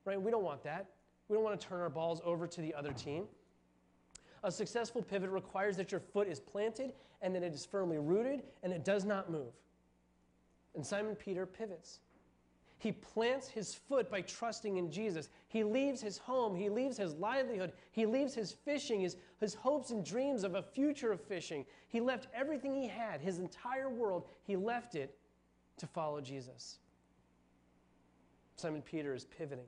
Right? 0.05 0.19
We 0.19 0.31
don't 0.31 0.43
want 0.43 0.63
that. 0.63 0.85
We 1.27 1.35
don't 1.35 1.43
want 1.43 1.59
to 1.59 1.67
turn 1.67 1.81
our 1.81 1.89
balls 1.89 2.21
over 2.23 2.47
to 2.47 2.61
the 2.61 2.73
other 2.73 2.93
team. 2.93 3.25
A 4.43 4.51
successful 4.51 5.01
pivot 5.01 5.29
requires 5.29 5.77
that 5.77 5.91
your 5.91 5.99
foot 5.99 6.27
is 6.27 6.39
planted 6.39 6.93
and 7.21 7.35
that 7.35 7.43
it 7.43 7.53
is 7.53 7.65
firmly 7.65 7.99
rooted 7.99 8.43
and 8.63 8.73
it 8.73 8.83
does 8.83 9.05
not 9.05 9.29
move. 9.29 9.53
And 10.75 10.85
Simon 10.85 11.15
Peter 11.15 11.45
pivots. 11.45 11.99
He 12.79 12.91
plants 12.91 13.47
his 13.47 13.75
foot 13.75 14.09
by 14.09 14.21
trusting 14.21 14.77
in 14.77 14.91
Jesus. 14.91 15.29
He 15.49 15.63
leaves 15.63 16.01
his 16.01 16.17
home, 16.17 16.55
he 16.55 16.67
leaves 16.67 16.97
his 16.97 17.13
livelihood, 17.13 17.73
he 17.91 18.07
leaves 18.07 18.33
his 18.33 18.53
fishing, 18.53 19.01
his, 19.01 19.17
his 19.39 19.53
hopes 19.53 19.91
and 19.91 20.03
dreams 20.03 20.43
of 20.43 20.55
a 20.55 20.63
future 20.63 21.11
of 21.11 21.21
fishing. 21.21 21.63
He 21.89 22.01
left 22.01 22.27
everything 22.33 22.73
he 22.73 22.87
had, 22.87 23.21
his 23.21 23.37
entire 23.37 23.87
world, 23.87 24.25
he 24.41 24.55
left 24.55 24.95
it 24.95 25.15
to 25.77 25.85
follow 25.85 26.21
Jesus. 26.21 26.79
Simon 28.55 28.81
Peter 28.81 29.13
is 29.13 29.25
pivoting. 29.25 29.65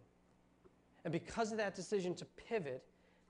And 1.05 1.11
because 1.11 1.51
of 1.51 1.59
that 1.59 1.75
decision 1.75 2.15
to 2.15 2.25
pivot, 2.25 2.83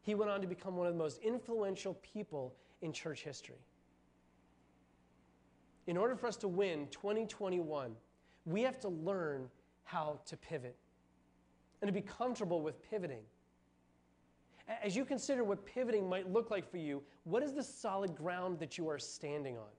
he 0.04 0.16
went 0.16 0.30
on 0.30 0.42
to 0.42 0.48
become 0.48 0.76
one 0.76 0.86
of 0.86 0.94
the 0.94 1.00
most 1.00 1.20
influential 1.24 1.96
people 1.96 2.54
in 2.82 2.92
church 2.92 3.24
history. 3.24 3.58
In 5.88 5.98
order 5.98 6.16
for 6.16 6.28
us 6.28 6.36
to 6.38 6.48
win 6.48 6.88
2021, 6.92 7.96
we 8.46 8.62
have 8.62 8.80
to 8.82 8.90
learn 8.90 9.50
how 9.86 10.20
to 10.26 10.38
pivot 10.38 10.76
and 11.82 11.88
to 11.88 11.94
be 11.94 12.02
comfortable 12.02 12.62
with 12.62 12.82
pivoting. 12.90 13.24
As 14.82 14.96
you 14.96 15.04
consider 15.04 15.44
what 15.44 15.66
pivoting 15.66 16.08
might 16.08 16.32
look 16.32 16.52
like 16.52 16.70
for 16.70 16.78
you, 16.78 17.02
what 17.24 17.44
is 17.44 17.54
the 17.54 17.64
solid 17.64 18.16
ground 18.16 18.60
that 18.60 18.78
you 18.78 18.88
are 18.90 19.00
standing 19.00 19.58
on? 19.58 19.72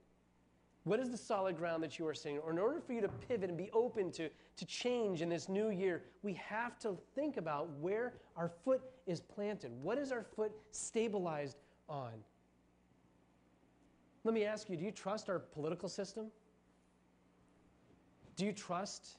What 0.85 0.99
is 0.99 1.09
the 1.09 1.17
solid 1.17 1.57
ground 1.57 1.81
that 1.81 1.97
you 1.97 2.07
are 2.07 2.13
standing 2.13 2.41
on? 2.41 2.47
Or 2.47 2.51
in 2.51 2.59
order 2.59 2.79
for 2.79 2.93
you 2.93 3.01
to 3.01 3.07
pivot 3.07 3.49
and 3.49 3.57
be 3.57 3.71
open 3.73 4.11
to, 4.13 4.29
to 4.29 4.65
change 4.65 5.23
in 5.23 5.29
this 5.29 5.49
new 5.49 5.71
year, 5.71 6.03
we 6.21 6.33
have 6.33 6.77
to 6.79 6.95
think 7.15 7.37
about 7.37 7.69
where 7.79 8.13
our 8.37 8.49
foot 8.63 8.81
is 9.07 9.19
planted. 9.19 9.71
What 9.81 9.97
is 9.97 10.11
our 10.11 10.23
foot 10.23 10.51
stabilized 10.69 11.57
on? 11.89 12.11
Let 14.23 14.35
me 14.35 14.45
ask 14.45 14.69
you 14.69 14.77
do 14.77 14.85
you 14.85 14.91
trust 14.91 15.27
our 15.27 15.39
political 15.39 15.89
system? 15.89 16.27
Do 18.35 18.45
you 18.45 18.51
trust 18.51 19.17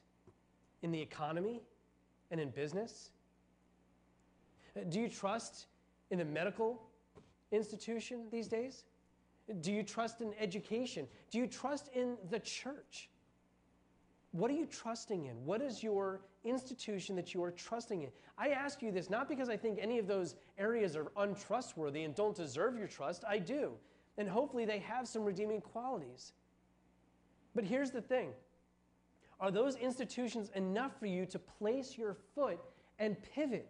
in 0.83 0.91
the 0.91 1.01
economy 1.01 1.61
and 2.31 2.39
in 2.39 2.49
business? 2.49 3.09
Do 4.87 5.01
you 5.01 5.09
trust 5.09 5.65
in 6.11 6.19
the 6.19 6.25
medical 6.25 6.81
institution 7.51 8.27
these 8.31 8.47
days? 8.47 8.85
Do 9.61 9.71
you 9.71 9.83
trust 9.83 10.21
in 10.21 10.33
education? 10.39 11.07
Do 11.31 11.37
you 11.37 11.47
trust 11.47 11.89
in 11.93 12.17
the 12.29 12.39
church? 12.39 13.09
What 14.31 14.51
are 14.51 14.55
you 14.55 14.65
trusting 14.65 15.25
in? 15.25 15.45
What 15.45 15.61
is 15.61 15.81
your 15.81 16.21
institution 16.43 17.15
that 17.15 17.33
you 17.33 17.41
are 17.43 17.51
trusting 17.51 18.03
in? 18.03 18.09
I 18.37 18.49
ask 18.49 18.81
you 18.81 18.91
this 18.91 19.09
not 19.09 19.29
because 19.29 19.49
I 19.49 19.57
think 19.57 19.79
any 19.81 19.99
of 19.99 20.07
those 20.07 20.35
areas 20.57 20.95
are 20.95 21.11
untrustworthy 21.15 22.03
and 22.03 22.13
don't 22.13 22.35
deserve 22.35 22.77
your 22.77 22.87
trust. 22.87 23.23
I 23.27 23.39
do. 23.39 23.71
And 24.17 24.27
hopefully 24.27 24.65
they 24.65 24.79
have 24.79 25.07
some 25.07 25.23
redeeming 25.23 25.61
qualities. 25.61 26.33
But 27.55 27.63
here's 27.63 27.91
the 27.91 28.01
thing 28.01 28.33
Are 29.39 29.49
those 29.49 29.75
institutions 29.77 30.51
enough 30.55 30.99
for 30.99 31.05
you 31.05 31.25
to 31.27 31.39
place 31.39 31.97
your 31.97 32.17
foot 32.35 32.59
and 32.99 33.15
pivot? 33.33 33.69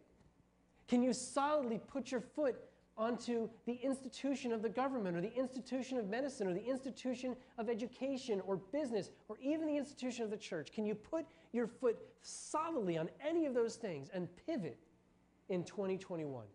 Can 0.88 1.04
you 1.04 1.14
solidly 1.14 1.80
put 1.88 2.12
your 2.12 2.22
foot 2.22 2.56
onto 2.98 3.48
the 3.66 3.74
institution 3.74 4.52
of 4.52 4.62
the 4.62 4.70
government 4.70 5.16
or 5.16 5.22
the 5.22 5.34
institution 5.36 5.98
of 5.98 6.08
medicine 6.08 6.48
or 6.48 6.54
the 6.54 6.66
institution 6.66 7.36
of 7.58 7.70
education 7.70 8.42
or 8.46 8.58
business 8.58 9.12
or 9.30 9.38
even 9.40 9.68
the 9.68 9.78
institution 9.78 10.24
of 10.24 10.32
the 10.32 10.38
church? 10.38 10.72
Can 10.74 10.86
you 10.86 10.96
put 10.96 11.26
your 11.54 11.68
foot 11.68 11.98
solidly 12.22 12.98
on 12.98 13.10
any 13.26 13.46
of 13.46 13.54
those 13.54 13.76
things 13.76 14.10
and 14.14 14.28
pivot 14.48 14.80
in 15.50 15.64
2021? 15.64 16.46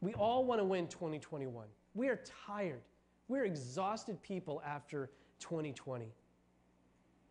We 0.00 0.14
all 0.14 0.44
want 0.44 0.60
to 0.60 0.64
win 0.64 0.86
2021. 0.86 1.66
We 1.94 2.08
are 2.08 2.20
tired. 2.46 2.82
We're 3.28 3.44
exhausted 3.44 4.22
people 4.22 4.62
after 4.64 5.10
2020. 5.40 6.12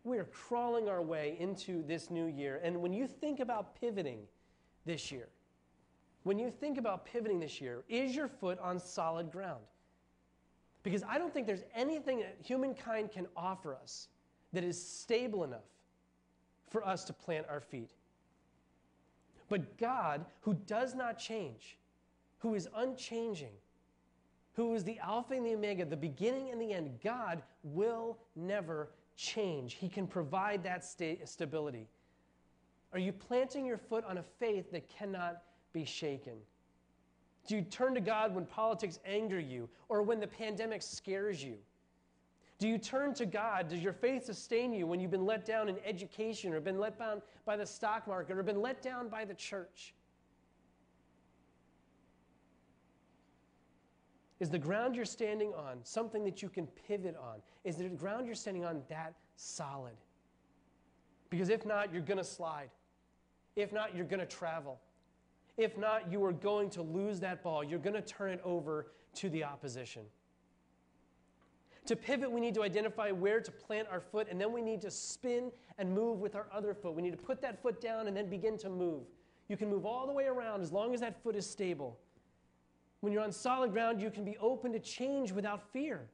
We 0.04 0.18
are 0.18 0.26
crawling 0.26 0.90
our 0.90 1.02
way 1.02 1.38
into 1.40 1.84
this 1.84 2.10
new 2.10 2.26
year. 2.26 2.60
And 2.64 2.82
when 2.82 2.92
you 2.92 3.08
think 3.08 3.40
about 3.40 3.80
pivoting 3.80 4.20
this 4.86 5.12
year, 5.12 5.30
when 6.24 6.40
you 6.40 6.50
think 6.50 6.78
about 6.78 7.06
pivoting 7.06 7.40
this 7.40 7.60
year, 7.60 7.84
is 7.90 8.16
your 8.16 8.28
foot 8.28 8.60
on 8.60 8.80
solid 8.80 9.32
ground? 9.32 9.64
Because 10.82 11.04
I 11.04 11.18
don't 11.18 11.34
think 11.34 11.48
there's 11.48 11.64
anything 11.76 12.20
that 12.20 12.38
humankind 12.44 13.12
can 13.12 13.28
offer 13.36 13.76
us 13.76 14.08
that 14.52 14.64
is 14.64 14.82
stable 14.82 15.44
enough 15.44 15.66
for 16.70 16.86
us 16.86 17.04
to 17.06 17.14
plant 17.14 17.46
our 17.50 17.62
feet. 17.62 17.92
But 19.50 19.78
God, 19.78 20.26
who 20.42 20.54
does 20.54 20.96
not 20.96 21.20
change, 21.20 21.78
who 22.40 22.56
is 22.56 22.68
unchanging, 22.76 23.54
who 24.54 24.74
is 24.76 24.84
the 24.84 25.00
Alpha 25.00 25.34
and 25.34 25.46
the 25.46 25.54
Omega, 25.54 25.86
the 25.86 25.98
beginning 25.98 26.52
and 26.52 26.62
the 26.62 26.74
end, 26.74 26.92
God 27.04 27.42
will 27.64 28.18
never 28.36 28.90
change. 29.16 29.76
He 29.76 29.90
can 29.90 30.08
provide 30.08 30.64
that 30.64 30.84
sta- 30.84 31.26
stability. 31.26 31.88
Are 32.92 33.00
you 33.00 33.12
planting 33.12 33.66
your 33.66 33.78
foot 33.78 34.06
on 34.06 34.18
a 34.18 34.24
faith 34.40 34.72
that 34.72 34.88
cannot 34.88 35.42
be 35.74 35.86
shaken? 35.86 36.38
Do 37.48 37.56
you 37.56 37.62
turn 37.62 37.94
to 37.96 38.02
God 38.02 38.34
when 38.34 38.46
politics 38.46 39.00
anger 39.06 39.40
you 39.40 39.68
or 39.90 40.02
when 40.02 40.20
the 40.20 40.28
pandemic 40.28 40.82
scares 40.82 41.44
you? 41.44 41.56
Do 42.60 42.68
you 42.68 42.78
turn 42.78 43.14
to 43.16 43.26
God? 43.26 43.68
Does 43.68 43.82
your 43.82 43.92
faith 43.92 44.26
sustain 44.26 44.72
you 44.72 44.88
when 44.88 45.00
you've 45.00 45.12
been 45.12 45.26
let 45.26 45.46
down 45.46 45.68
in 45.68 45.76
education 45.86 46.54
or 46.54 46.62
been 46.62 46.80
let 46.80 46.98
down 46.98 47.22
by 47.46 47.58
the 47.58 47.66
stock 47.66 48.08
market 48.08 48.38
or 48.38 48.44
been 48.44 48.62
let 48.62 48.82
down 48.82 49.10
by 49.10 49.26
the 49.26 49.34
church? 49.34 49.94
Is 54.40 54.50
the 54.50 54.60
ground 54.60 54.96
you're 54.96 55.06
standing 55.06 55.54
on 55.54 55.80
something 55.84 56.24
that 56.26 56.42
you 56.42 56.50
can 56.50 56.68
pivot 56.68 57.16
on? 57.18 57.42
Is 57.64 57.78
the 57.78 57.90
ground 57.90 58.26
you're 58.26 58.36
standing 58.36 58.66
on 58.66 58.82
that 58.90 59.14
solid? 59.36 59.96
Because 61.30 61.50
if 61.50 61.66
not, 61.66 61.92
you're 61.92 62.02
going 62.02 62.18
to 62.18 62.24
slide. 62.24 62.70
If 63.56 63.72
not, 63.74 63.96
you're 63.96 64.06
going 64.06 64.20
to 64.20 64.26
travel. 64.26 64.80
If 65.58 65.78
not, 65.78 66.12
you 66.12 66.24
are 66.26 66.34
going 66.34 66.70
to 66.72 66.82
lose 66.82 67.20
that 67.20 67.44
ball. 67.44 67.64
You're 67.64 67.80
going 67.80 67.96
to 67.96 68.02
turn 68.02 68.32
it 68.32 68.42
over 68.44 68.88
to 69.16 69.30
the 69.30 69.44
opposition. 69.44 70.04
To 71.88 71.96
pivot, 71.96 72.32
we 72.32 72.40
need 72.40 72.54
to 72.56 72.64
identify 72.64 73.12
where 73.12 73.42
to 73.42 73.52
plant 73.52 73.88
our 73.92 74.00
foot, 74.00 74.28
and 74.32 74.40
then 74.40 74.54
we 74.54 74.62
need 74.62 74.82
to 74.82 74.92
spin 74.92 75.52
and 75.78 75.94
move 75.94 76.20
with 76.20 76.34
our 76.36 76.48
other 76.52 76.74
foot. 76.74 76.96
We 76.96 77.02
need 77.02 77.12
to 77.12 77.18
put 77.18 77.42
that 77.42 77.62
foot 77.62 77.82
down 77.82 78.08
and 78.08 78.16
then 78.16 78.30
begin 78.30 78.58
to 78.60 78.70
move. 78.70 79.04
You 79.50 79.58
can 79.58 79.70
move 79.70 79.86
all 79.86 80.08
the 80.08 80.14
way 80.14 80.26
around 80.26 80.62
as 80.62 80.72
long 80.72 80.94
as 80.94 81.02
that 81.02 81.22
foot 81.22 81.36
is 81.36 81.48
stable. 81.50 82.00
When 83.02 83.12
you're 83.12 83.22
on 83.22 83.34
solid 83.34 83.74
ground, 83.74 84.02
you 84.02 84.10
can 84.10 84.24
be 84.24 84.38
open 84.38 84.72
to 84.72 84.80
change 84.80 85.34
without 85.34 85.62
fear 85.74 86.08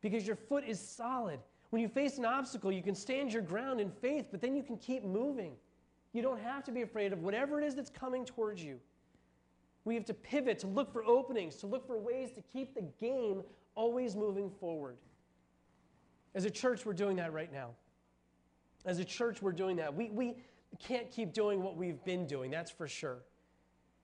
because 0.00 0.26
your 0.26 0.34
foot 0.34 0.64
is 0.66 0.80
solid. 0.80 1.38
When 1.70 1.80
you 1.80 1.88
face 1.88 2.18
an 2.18 2.24
obstacle, 2.24 2.72
you 2.72 2.82
can 2.82 2.96
stand 2.96 3.32
your 3.32 3.42
ground 3.42 3.80
in 3.80 3.90
faith, 3.90 4.26
but 4.32 4.40
then 4.40 4.56
you 4.56 4.64
can 4.64 4.76
keep 4.76 5.04
moving. 5.04 5.52
You 6.12 6.22
don't 6.22 6.40
have 6.40 6.64
to 6.64 6.72
be 6.72 6.82
afraid 6.82 7.12
of 7.12 7.22
whatever 7.22 7.60
it 7.60 7.64
is 7.64 7.74
that's 7.74 7.90
coming 7.90 8.24
towards 8.24 8.62
you. 8.62 8.80
We 9.84 9.94
have 9.94 10.04
to 10.06 10.14
pivot, 10.14 10.58
to 10.60 10.66
look 10.66 10.92
for 10.92 11.04
openings, 11.04 11.56
to 11.56 11.66
look 11.66 11.86
for 11.86 11.98
ways 11.98 12.30
to 12.32 12.42
keep 12.52 12.74
the 12.74 12.82
game 13.00 13.42
always 13.74 14.16
moving 14.16 14.50
forward. 14.50 14.96
As 16.34 16.44
a 16.44 16.50
church, 16.50 16.84
we're 16.84 16.92
doing 16.92 17.16
that 17.16 17.32
right 17.32 17.52
now. 17.52 17.70
As 18.84 18.98
a 18.98 19.04
church, 19.04 19.42
we're 19.42 19.52
doing 19.52 19.76
that. 19.76 19.94
We, 19.94 20.10
we 20.10 20.36
can't 20.78 21.10
keep 21.10 21.32
doing 21.32 21.62
what 21.62 21.76
we've 21.76 22.02
been 22.04 22.26
doing, 22.26 22.50
that's 22.50 22.70
for 22.70 22.88
sure. 22.88 23.18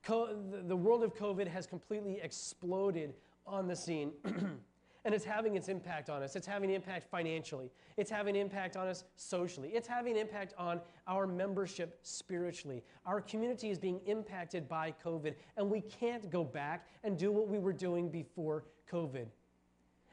Co- 0.02 0.36
the 0.66 0.76
world 0.76 1.02
of 1.02 1.14
COVID 1.14 1.46
has 1.48 1.66
completely 1.66 2.20
exploded 2.22 3.14
on 3.46 3.66
the 3.66 3.76
scene. 3.76 4.12
And 5.06 5.14
it's 5.14 5.24
having 5.24 5.54
its 5.54 5.68
impact 5.68 6.10
on 6.10 6.24
us. 6.24 6.34
It's 6.34 6.48
having 6.48 6.68
an 6.68 6.74
impact 6.74 7.08
financially. 7.08 7.70
It's 7.96 8.10
having 8.10 8.34
an 8.34 8.42
impact 8.42 8.76
on 8.76 8.88
us 8.88 9.04
socially. 9.14 9.68
It's 9.68 9.86
having 9.86 10.14
an 10.14 10.18
impact 10.18 10.52
on 10.58 10.80
our 11.06 11.28
membership 11.28 12.00
spiritually. 12.02 12.82
Our 13.06 13.20
community 13.20 13.70
is 13.70 13.78
being 13.78 14.00
impacted 14.06 14.68
by 14.68 14.92
COVID, 15.04 15.36
and 15.56 15.70
we 15.70 15.80
can't 15.80 16.28
go 16.28 16.42
back 16.42 16.88
and 17.04 17.16
do 17.16 17.30
what 17.30 17.46
we 17.46 17.60
were 17.60 17.72
doing 17.72 18.08
before 18.08 18.64
COVID. 18.90 19.26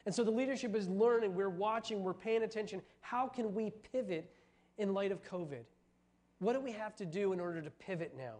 And 0.06 0.14
so 0.14 0.22
the 0.22 0.30
leadership 0.30 0.76
is 0.76 0.88
learning, 0.88 1.34
we're 1.34 1.50
watching, 1.50 2.04
we're 2.04 2.14
paying 2.14 2.44
attention. 2.44 2.80
How 3.00 3.26
can 3.26 3.52
we 3.52 3.72
pivot 3.90 4.30
in 4.78 4.94
light 4.94 5.10
of 5.10 5.24
COVID? 5.24 5.64
What 6.38 6.52
do 6.52 6.60
we 6.60 6.70
have 6.70 6.94
to 6.96 7.04
do 7.04 7.32
in 7.32 7.40
order 7.40 7.60
to 7.60 7.70
pivot 7.70 8.14
now? 8.16 8.34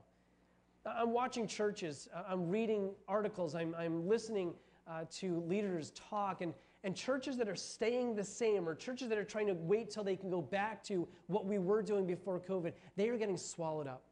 I'm 0.87 1.11
watching 1.11 1.49
churches, 1.49 2.09
I'm 2.29 2.49
reading 2.49 2.91
articles, 3.09 3.57
I'm, 3.57 3.75
I'm 3.77 4.07
listening 4.07 4.55
uh, 4.89 5.05
to 5.11 5.41
leaders 5.47 5.93
talk 6.11 6.41
and, 6.41 6.55
and 6.83 6.95
churches 6.95 7.37
that 7.37 7.49
are 7.49 7.57
staying 7.57 8.15
the 8.15 8.25
same 8.25 8.69
or 8.69 8.75
churches 8.75 9.09
that 9.09 9.19
are 9.19 9.25
trying 9.25 9.47
to 9.47 9.55
wait 9.55 9.91
till 9.91 10.05
they 10.05 10.17
can 10.17 10.31
go 10.31 10.43
back 10.43 10.83
to 10.85 11.09
what 11.27 11.47
we 11.47 11.59
were 11.59 11.83
doing 11.83 12.07
before 12.07 12.41
COVID, 12.41 12.73
they 12.97 13.09
are 13.09 13.17
getting 13.17 13.37
swallowed 13.37 13.87
up. 13.87 14.03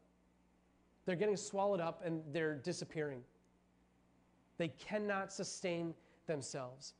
They're 1.05 1.15
getting 1.15 1.37
swallowed 1.37 1.81
up 1.81 2.01
and 2.05 2.21
they're 2.31 2.55
disappearing. 2.55 3.21
They 4.57 4.69
cannot 4.69 5.31
sustain 5.31 5.93
themselves 6.27 6.93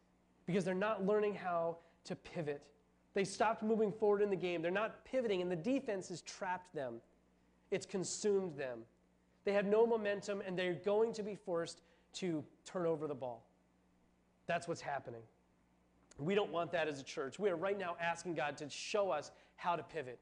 because 0.46 0.66
they're 0.66 0.76
not 0.76 1.06
learning 1.06 1.36
how 1.36 1.78
to 2.06 2.16
pivot. 2.16 2.62
They 3.14 3.24
stopped 3.24 3.64
moving 3.64 3.92
forward 3.92 4.22
in 4.22 4.30
the 4.30 4.36
game. 4.36 4.62
They're 4.62 4.72
not 4.72 5.06
pivoting, 5.06 5.42
and 5.42 5.52
the 5.52 5.56
defense 5.56 6.10
has 6.10 6.22
trapped 6.22 6.74
them. 6.74 6.96
It's 7.72 7.86
consumed 7.86 8.58
them. 8.58 8.80
They 9.46 9.54
have 9.54 9.66
no 9.66 9.86
momentum, 9.86 10.42
and 10.46 10.58
they're 10.58 10.74
going 10.74 11.14
to 11.14 11.24
be 11.24 11.36
forced 11.36 11.82
to 12.14 12.44
turn 12.66 12.86
over 12.86 13.08
the 13.08 13.16
ball. 13.16 13.46
That's 14.48 14.68
what's 14.68 14.82
happening. 14.82 15.22
We 16.20 16.36
don't 16.36 16.52
want 16.52 16.72
that 16.74 16.88
as 16.88 17.00
a 17.00 17.04
church. 17.04 17.40
We 17.40 17.50
are 17.50 17.56
right 17.56 17.78
now 17.78 17.96
asking 18.00 18.36
God 18.36 18.58
to 18.58 18.70
show 18.70 19.10
us 19.10 19.32
how 19.56 19.76
to 19.76 19.84
pivot. 19.84 20.20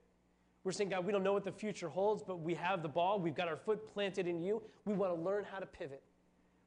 We're 0.63 0.72
saying, 0.72 0.92
God, 0.92 1.06
we 1.06 1.12
don't 1.12 1.24
know 1.24 1.34
what 1.34 1.44
the 1.44 1.51
future 1.51 1.90
holds, 1.90 2.22
but 2.22 2.40
we 2.40 2.54
have 2.54 2.84
the 2.84 2.90
ball. 2.90 3.20
We've 3.20 3.36
got 3.36 3.48
our 3.48 3.58
foot 3.58 3.92
planted 3.94 4.28
in 4.28 4.42
you. 4.42 4.62
We 4.86 4.94
want 4.94 5.16
to 5.16 5.22
learn 5.22 5.44
how 5.44 5.58
to 5.58 5.66
pivot. 5.66 6.04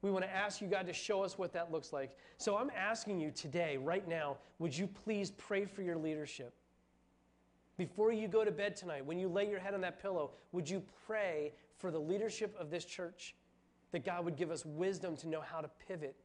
We 0.03 0.11
want 0.11 0.25
to 0.25 0.31
ask 0.31 0.61
you, 0.61 0.67
God, 0.67 0.87
to 0.89 0.93
show 0.93 1.23
us 1.23 1.39
what 1.39 1.53
that 1.53 1.73
looks 1.73 1.93
like. 1.93 2.17
So 2.37 2.57
I'm 2.59 2.71
asking 2.77 3.21
you 3.21 3.31
today, 3.31 3.79
right 3.79 4.07
now, 4.07 4.37
would 4.59 4.77
you 4.77 4.87
please 4.87 5.31
pray 5.31 5.65
for 5.65 5.83
your 5.83 5.97
leadership? 5.97 6.53
Before 7.79 8.13
you 8.13 8.29
go 8.29 8.45
to 8.45 8.51
bed 8.51 8.77
tonight, 8.77 9.07
when 9.07 9.19
you 9.19 9.29
lay 9.29 9.49
your 9.49 9.61
head 9.61 9.75
on 9.75 9.81
that 9.81 10.03
pillow, 10.03 10.33
would 10.53 10.69
you 10.69 10.83
pray 11.07 11.53
for 11.79 11.91
the 11.91 11.99
leadership 11.99 12.55
of 12.59 12.71
this 12.71 12.85
church 12.85 13.35
that 13.93 14.05
God 14.05 14.25
would 14.25 14.37
give 14.37 14.51
us 14.51 14.65
wisdom 14.67 15.17
to 15.19 15.29
know 15.29 15.41
how 15.41 15.61
to 15.61 15.71
pivot 15.89 16.17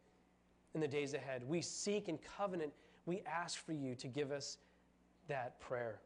in 0.76 0.82
the 0.82 0.88
days 0.88 1.14
ahead? 1.14 1.44
We 1.48 1.62
seek 1.62 2.10
in 2.10 2.18
covenant, 2.38 2.72
we 3.06 3.22
ask 3.26 3.64
for 3.64 3.74
you 3.74 3.96
to 3.96 4.08
give 4.08 4.32
us 4.32 4.58
that 5.28 5.60
prayer. 5.60 6.02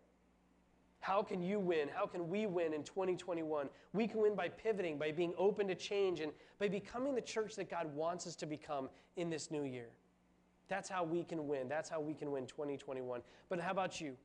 How 1.04 1.22
can 1.22 1.42
you 1.42 1.60
win? 1.60 1.90
How 1.94 2.06
can 2.06 2.30
we 2.30 2.46
win 2.46 2.74
in 2.74 2.82
2021? 2.82 3.68
We 3.92 4.08
can 4.08 4.22
win 4.22 4.36
by 4.36 4.48
pivoting, 4.48 4.98
by 4.98 5.12
being 5.12 5.34
open 5.38 5.68
to 5.68 5.76
change, 5.76 6.22
and 6.22 6.32
by 6.60 6.70
becoming 6.70 7.14
the 7.14 7.22
church 7.22 7.58
that 7.58 7.70
God 7.70 7.94
wants 7.94 8.26
us 8.26 8.38
to 8.38 8.46
become 8.46 8.88
in 9.18 9.30
this 9.30 9.52
new 9.52 9.64
year. 9.64 9.90
That's 10.70 10.88
how 10.88 11.04
we 11.04 11.26
can 11.26 11.46
win. 11.46 11.68
That's 11.68 11.90
how 11.90 12.00
we 12.00 12.14
can 12.14 12.32
win 12.32 12.48
2021. 12.48 13.22
But 13.50 13.60
how 13.60 13.72
about 13.72 14.00
you? 14.00 14.16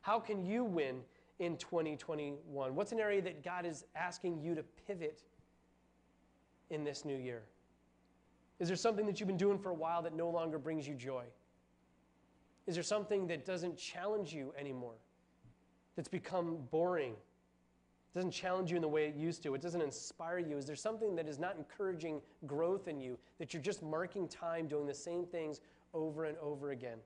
How 0.00 0.20
can 0.20 0.46
you 0.46 0.62
win 0.62 1.00
in 1.40 1.56
2021? 1.56 2.74
What's 2.74 2.92
an 2.92 3.00
area 3.00 3.20
that 3.22 3.42
God 3.42 3.66
is 3.66 3.84
asking 3.96 4.40
you 4.40 4.54
to 4.54 4.62
pivot 4.86 5.24
in 6.70 6.84
this 6.84 7.04
new 7.04 7.16
year? 7.16 7.42
Is 8.58 8.68
there 8.68 8.76
something 8.76 9.06
that 9.06 9.20
you've 9.20 9.26
been 9.26 9.36
doing 9.36 9.58
for 9.58 9.70
a 9.70 9.74
while 9.74 10.02
that 10.02 10.14
no 10.14 10.30
longer 10.30 10.58
brings 10.58 10.88
you 10.88 10.94
joy? 10.94 11.24
Is 12.66 12.74
there 12.74 12.82
something 12.82 13.26
that 13.28 13.44
doesn't 13.44 13.76
challenge 13.76 14.32
you 14.32 14.52
anymore? 14.58 14.94
That's 15.94 16.08
become 16.08 16.58
boring? 16.70 17.14
Doesn't 18.14 18.30
challenge 18.30 18.70
you 18.70 18.76
in 18.76 18.82
the 18.82 18.88
way 18.88 19.06
it 19.06 19.14
used 19.14 19.42
to. 19.42 19.54
It 19.54 19.60
doesn't 19.60 19.82
inspire 19.82 20.38
you. 20.38 20.56
Is 20.56 20.64
there 20.64 20.74
something 20.74 21.14
that 21.16 21.28
is 21.28 21.38
not 21.38 21.56
encouraging 21.56 22.22
growth 22.46 22.88
in 22.88 22.98
you 22.98 23.18
that 23.38 23.52
you're 23.52 23.62
just 23.62 23.82
marking 23.82 24.26
time 24.26 24.66
doing 24.68 24.86
the 24.86 24.94
same 24.94 25.26
things 25.26 25.60
over 25.92 26.24
and 26.24 26.36
over 26.38 26.70
again? 26.70 26.96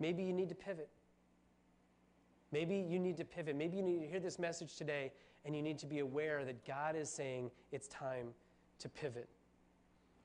Maybe 0.00 0.24
you 0.24 0.32
need 0.32 0.48
to 0.48 0.54
pivot. 0.54 0.88
Maybe 2.52 2.74
you 2.74 2.98
need 2.98 3.16
to 3.18 3.24
pivot. 3.24 3.54
Maybe 3.54 3.76
you 3.76 3.82
need 3.82 4.00
to 4.00 4.06
hear 4.06 4.18
this 4.18 4.38
message 4.38 4.74
today 4.74 5.12
and 5.44 5.54
you 5.54 5.62
need 5.62 5.78
to 5.78 5.86
be 5.86 6.00
aware 6.00 6.44
that 6.44 6.66
God 6.66 6.96
is 6.96 7.08
saying 7.08 7.50
it's 7.70 7.86
time 7.86 8.28
to 8.80 8.88
pivot. 8.88 9.28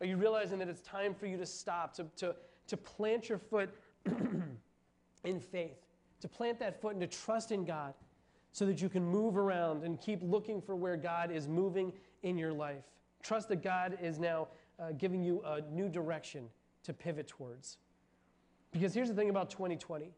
Are 0.01 0.05
you 0.05 0.17
realizing 0.17 0.59
that 0.59 0.67
it's 0.67 0.81
time 0.81 1.13
for 1.13 1.25
you 1.25 1.37
to 1.37 1.45
stop, 1.45 1.93
to, 1.95 2.05
to, 2.17 2.35
to 2.67 2.77
plant 2.77 3.29
your 3.29 3.37
foot 3.37 3.69
in 5.23 5.39
faith, 5.39 5.77
to 6.21 6.27
plant 6.27 6.59
that 6.59 6.81
foot 6.81 6.93
and 6.93 7.01
to 7.01 7.07
trust 7.07 7.51
in 7.51 7.65
God 7.65 7.93
so 8.51 8.65
that 8.65 8.81
you 8.81 8.89
can 8.89 9.03
move 9.05 9.37
around 9.37 9.83
and 9.83 9.99
keep 9.99 10.19
looking 10.21 10.61
for 10.61 10.75
where 10.75 10.97
God 10.97 11.31
is 11.31 11.47
moving 11.47 11.93
in 12.23 12.37
your 12.37 12.53
life? 12.53 12.83
Trust 13.23 13.49
that 13.49 13.63
God 13.63 13.97
is 14.01 14.19
now 14.19 14.49
uh, 14.79 14.91
giving 14.97 15.23
you 15.23 15.41
a 15.45 15.61
new 15.71 15.89
direction 15.89 16.47
to 16.83 16.93
pivot 16.93 17.27
towards. 17.27 17.77
Because 18.71 18.93
here's 18.93 19.09
the 19.09 19.15
thing 19.15 19.29
about 19.29 19.49
2020 19.49 20.11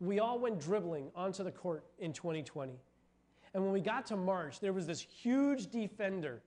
we 0.00 0.18
all 0.18 0.38
went 0.38 0.60
dribbling 0.60 1.10
onto 1.14 1.44
the 1.44 1.50
court 1.50 1.84
in 1.98 2.12
2020. 2.12 2.74
And 3.54 3.62
when 3.62 3.72
we 3.72 3.80
got 3.80 4.06
to 4.06 4.16
March, 4.16 4.60
there 4.60 4.72
was 4.72 4.86
this 4.86 5.00
huge 5.00 5.68
defender, 5.68 6.42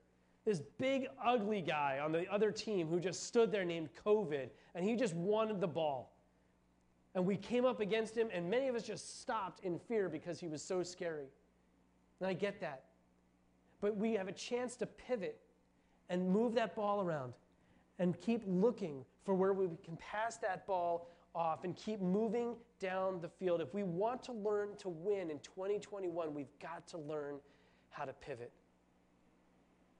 this 0.47 0.61
big, 0.77 1.09
ugly 1.21 1.61
guy 1.61 1.99
on 2.01 2.13
the 2.13 2.25
other 2.31 2.53
team 2.53 2.87
who 2.87 3.01
just 3.01 3.27
stood 3.27 3.51
there 3.51 3.65
named 3.65 3.89
COVID, 4.05 4.47
and 4.75 4.85
he 4.85 4.95
just 4.95 5.13
wanted 5.13 5.59
the 5.59 5.67
ball. 5.67 6.15
And 7.15 7.25
we 7.25 7.35
came 7.35 7.65
up 7.65 7.81
against 7.81 8.15
him, 8.15 8.29
and 8.31 8.49
many 8.49 8.69
of 8.69 8.75
us 8.75 8.83
just 8.83 9.19
stopped 9.19 9.65
in 9.65 9.77
fear 9.77 10.07
because 10.07 10.39
he 10.39 10.47
was 10.47 10.61
so 10.63 10.83
scary. 10.83 11.25
And 12.21 12.29
I 12.29 12.33
get 12.33 12.61
that. 12.61 12.83
But 13.81 13.97
we 13.97 14.13
have 14.13 14.29
a 14.29 14.31
chance 14.31 14.77
to 14.77 14.85
pivot 14.85 15.37
and 16.09 16.29
move 16.29 16.53
that 16.53 16.77
ball 16.77 17.01
around 17.01 17.33
and 17.99 18.17
keep 18.21 18.41
looking 18.47 19.03
for 19.25 19.33
where 19.33 19.51
we 19.51 19.67
can 19.83 19.97
pass 19.97 20.37
that 20.37 20.65
ball 20.65 21.09
off 21.35 21.65
and 21.65 21.75
keep 21.75 21.99
moving 21.99 22.55
down 22.79 23.19
the 23.19 23.27
field. 23.27 23.59
If 23.59 23.73
we 23.73 23.83
want 23.83 24.23
to 24.23 24.31
learn 24.31 24.77
to 24.77 24.87
win 24.87 25.29
in 25.29 25.39
2021, 25.39 26.33
we've 26.33 26.47
got 26.61 26.87
to 26.87 26.97
learn 26.99 27.35
how 27.89 28.05
to 28.05 28.13
pivot. 28.13 28.53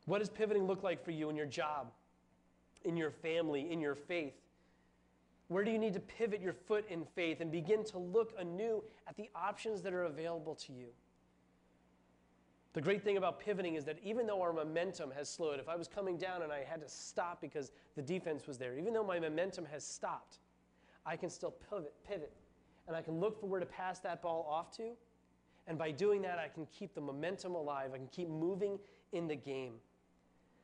What 0.08 0.20
does 0.20 0.30
pivoting 0.30 0.66
look 0.66 0.84
like 0.84 1.04
for 1.04 1.12
you 1.12 1.30
in 1.30 1.36
your 1.36 1.46
job, 1.46 1.92
in 2.86 2.96
your 2.96 3.12
family, 3.12 3.70
in 3.70 3.82
your 3.82 3.94
faith? 3.94 4.34
Where 5.50 5.66
do 5.66 5.72
you 5.72 5.78
need 5.78 5.94
to 5.94 6.00
pivot 6.00 6.42
your 6.42 6.54
foot 6.54 6.86
in 6.90 7.06
faith 7.14 7.42
and 7.42 7.52
begin 7.52 7.84
to 7.86 7.98
look 7.98 8.34
anew 8.40 8.84
at 9.08 9.18
the 9.18 9.30
options 9.36 9.82
that 9.82 9.94
are 9.94 10.06
available 10.06 10.56
to 10.56 10.72
you? 10.72 10.88
The 12.72 12.82
great 12.82 13.04
thing 13.04 13.18
about 13.18 13.42
pivoting 13.42 13.76
is 13.76 13.84
that 13.84 13.98
even 14.02 14.28
though 14.28 14.42
our 14.42 14.54
momentum 14.54 15.12
has 15.12 15.28
slowed, 15.28 15.60
if 15.60 15.68
I 15.68 15.76
was 15.76 15.90
coming 15.90 16.18
down 16.18 16.42
and 16.42 16.54
I 16.54 16.64
had 16.64 16.80
to 16.82 16.88
stop 16.88 17.42
because 17.42 17.72
the 17.98 18.02
defense 18.02 18.48
was 18.48 18.58
there, 18.58 18.78
even 18.78 18.94
though 18.94 19.04
my 19.04 19.20
momentum 19.20 19.66
has 19.66 19.86
stopped, 19.86 20.40
I 21.06 21.18
can 21.18 21.30
still 21.30 21.54
pivot, 21.70 21.94
pivot, 22.08 22.32
and 22.88 22.96
I 22.96 23.02
can 23.02 23.20
look 23.20 23.42
for 23.42 23.48
where 23.48 23.60
to 23.60 23.66
pass 23.66 24.00
that 24.00 24.22
ball 24.22 24.48
off 24.50 24.72
to. 24.78 24.92
And 25.68 25.78
by 25.78 25.92
doing 25.92 26.22
that, 26.22 26.40
I 26.40 26.48
can 26.48 26.66
keep 26.68 26.96
the 26.96 27.02
momentum 27.02 27.56
alive. 27.56 27.92
I 27.94 27.98
can 27.98 28.08
keep 28.08 28.30
moving 28.30 28.80
in 29.12 29.28
the 29.28 29.36
game. 29.36 29.74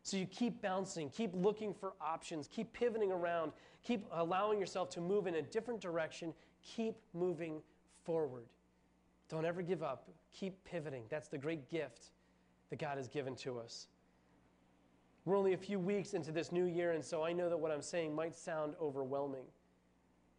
So 0.03 0.17
you 0.17 0.25
keep 0.25 0.61
bouncing, 0.61 1.09
keep 1.09 1.31
looking 1.33 1.73
for 1.73 1.93
options, 2.01 2.49
keep 2.51 2.71
pivoting 2.73 3.11
around, 3.11 3.53
keep 3.83 4.05
allowing 4.11 4.59
yourself 4.59 4.89
to 4.91 5.01
move 5.01 5.27
in 5.27 5.35
a 5.35 5.41
different 5.41 5.79
direction, 5.79 6.33
keep 6.61 6.95
moving 7.13 7.61
forward. 8.03 8.45
Don't 9.29 9.45
ever 9.45 9.61
give 9.61 9.81
up. 9.81 10.09
Keep 10.33 10.61
pivoting. 10.65 11.03
That's 11.09 11.29
the 11.29 11.37
great 11.37 11.69
gift 11.69 12.11
that 12.69 12.79
God 12.79 12.97
has 12.97 13.07
given 13.07 13.33
to 13.37 13.59
us. 13.59 13.87
We're 15.23 15.37
only 15.37 15.53
a 15.53 15.57
few 15.57 15.79
weeks 15.79 16.13
into 16.13 16.33
this 16.33 16.51
new 16.51 16.65
year, 16.65 16.91
and 16.91 17.03
so 17.03 17.23
I 17.23 17.31
know 17.31 17.47
that 17.47 17.57
what 17.57 17.71
I'm 17.71 17.81
saying 17.81 18.13
might 18.13 18.35
sound 18.35 18.73
overwhelming. 18.81 19.45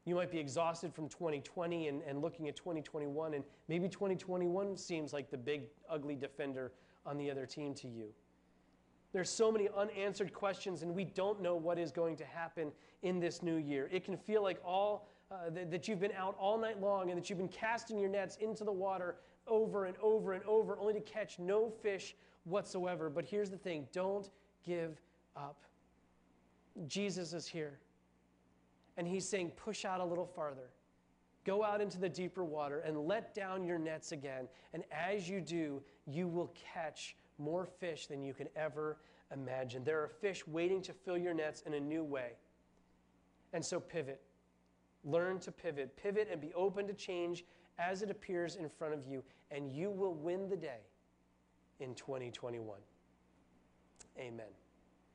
You 0.05 0.15
might 0.15 0.31
be 0.31 0.39
exhausted 0.39 0.93
from 0.93 1.09
2020 1.09 1.89
and, 1.89 2.03
and 2.03 2.21
looking 2.21 2.49
at 2.49 2.57
2021, 2.57 3.33
and 3.33 3.45
maybe 3.69 3.89
2021 3.89 4.77
seems 4.77 5.15
like 5.15 5.31
the 5.31 5.39
big, 5.39 5.63
ugly 5.89 6.17
defender 6.17 6.73
on 7.07 7.17
the 7.17 7.31
other 7.31 7.47
team 7.47 7.73
to 7.77 7.89
you. 7.89 8.09
There's 9.15 9.31
so 9.31 9.53
many 9.53 9.69
unanswered 9.77 10.35
questions, 10.35 10.83
and 10.83 10.93
we 10.93 11.05
don't 11.05 11.41
know 11.41 11.55
what 11.55 11.79
is 11.79 11.93
going 11.93 12.17
to 12.17 12.25
happen 12.25 12.73
in 13.03 13.21
this 13.21 13.45
new 13.45 13.55
year. 13.55 13.89
It 13.93 14.05
can 14.05 14.17
feel 14.17 14.43
like 14.43 14.59
all 14.65 15.07
uh, 15.31 15.51
th- 15.51 15.71
that 15.71 15.87
you've 15.87 16.01
been 16.01 16.13
out 16.19 16.37
all 16.37 16.59
night 16.59 16.81
long 16.81 17.11
and 17.11 17.17
that 17.17 17.31
you've 17.31 17.39
been 17.39 17.47
casting 17.47 17.97
your 17.97 18.11
nets 18.11 18.37
into 18.41 18.65
the 18.65 18.73
water 18.73 19.15
over 19.47 19.85
and 19.85 19.97
over 20.03 20.33
and 20.33 20.43
over, 20.47 20.77
only 20.81 20.95
to 20.95 21.01
catch 21.01 21.39
no 21.39 21.71
fish 21.81 22.17
whatsoever. 22.43 23.09
But 23.09 23.25
here's 23.25 23.51
the 23.51 23.57
thing 23.57 23.87
don't 23.93 24.29
give 24.67 25.01
up. 25.37 25.63
Jesus 26.89 27.33
is 27.35 27.47
here. 27.47 27.79
And 28.97 29.07
he's 29.07 29.29
saying, 29.29 29.53
push 29.55 29.85
out 29.85 30.01
a 30.01 30.05
little 30.05 30.27
farther. 30.27 30.71
Go 31.45 31.63
out 31.63 31.81
into 31.81 32.01
the 32.01 32.09
deeper 32.09 32.43
water 32.43 32.81
and 32.81 33.07
let 33.07 33.33
down 33.33 33.63
your 33.63 33.79
nets 33.79 34.11
again. 34.11 34.49
And 34.73 34.83
as 34.91 35.29
you 35.29 35.41
do, 35.41 35.83
you 36.05 36.27
will 36.27 36.53
catch 36.75 37.15
more 37.39 37.67
fish 37.67 38.07
than 38.07 38.23
you 38.23 38.35
can 38.35 38.49
ever 38.57 38.99
imagine. 39.33 39.85
There 39.85 40.01
are 40.03 40.09
fish 40.09 40.47
waiting 40.47 40.83
to 40.83 40.93
fill 40.93 41.17
your 41.17 41.35
nets 41.35 41.63
in 41.67 41.75
a 41.75 41.81
new 41.81 42.05
way. 42.05 42.33
And 43.53 43.65
so 43.65 43.81
pivot. 43.81 44.21
Learn 45.05 45.39
to 45.41 45.53
pivot. 45.53 45.97
Pivot 45.97 46.29
and 46.31 46.41
be 46.41 46.53
open 46.55 46.87
to 46.87 46.95
change 46.95 47.45
as 47.79 48.03
it 48.03 48.11
appears 48.11 48.57
in 48.57 48.69
front 48.69 48.95
of 48.95 49.05
you, 49.07 49.23
and 49.51 49.71
you 49.71 49.91
will 49.91 50.15
win 50.15 50.49
the 50.49 50.57
day 50.57 50.81
in 51.81 51.95
2021. 51.95 52.79
Amen. 54.19 54.47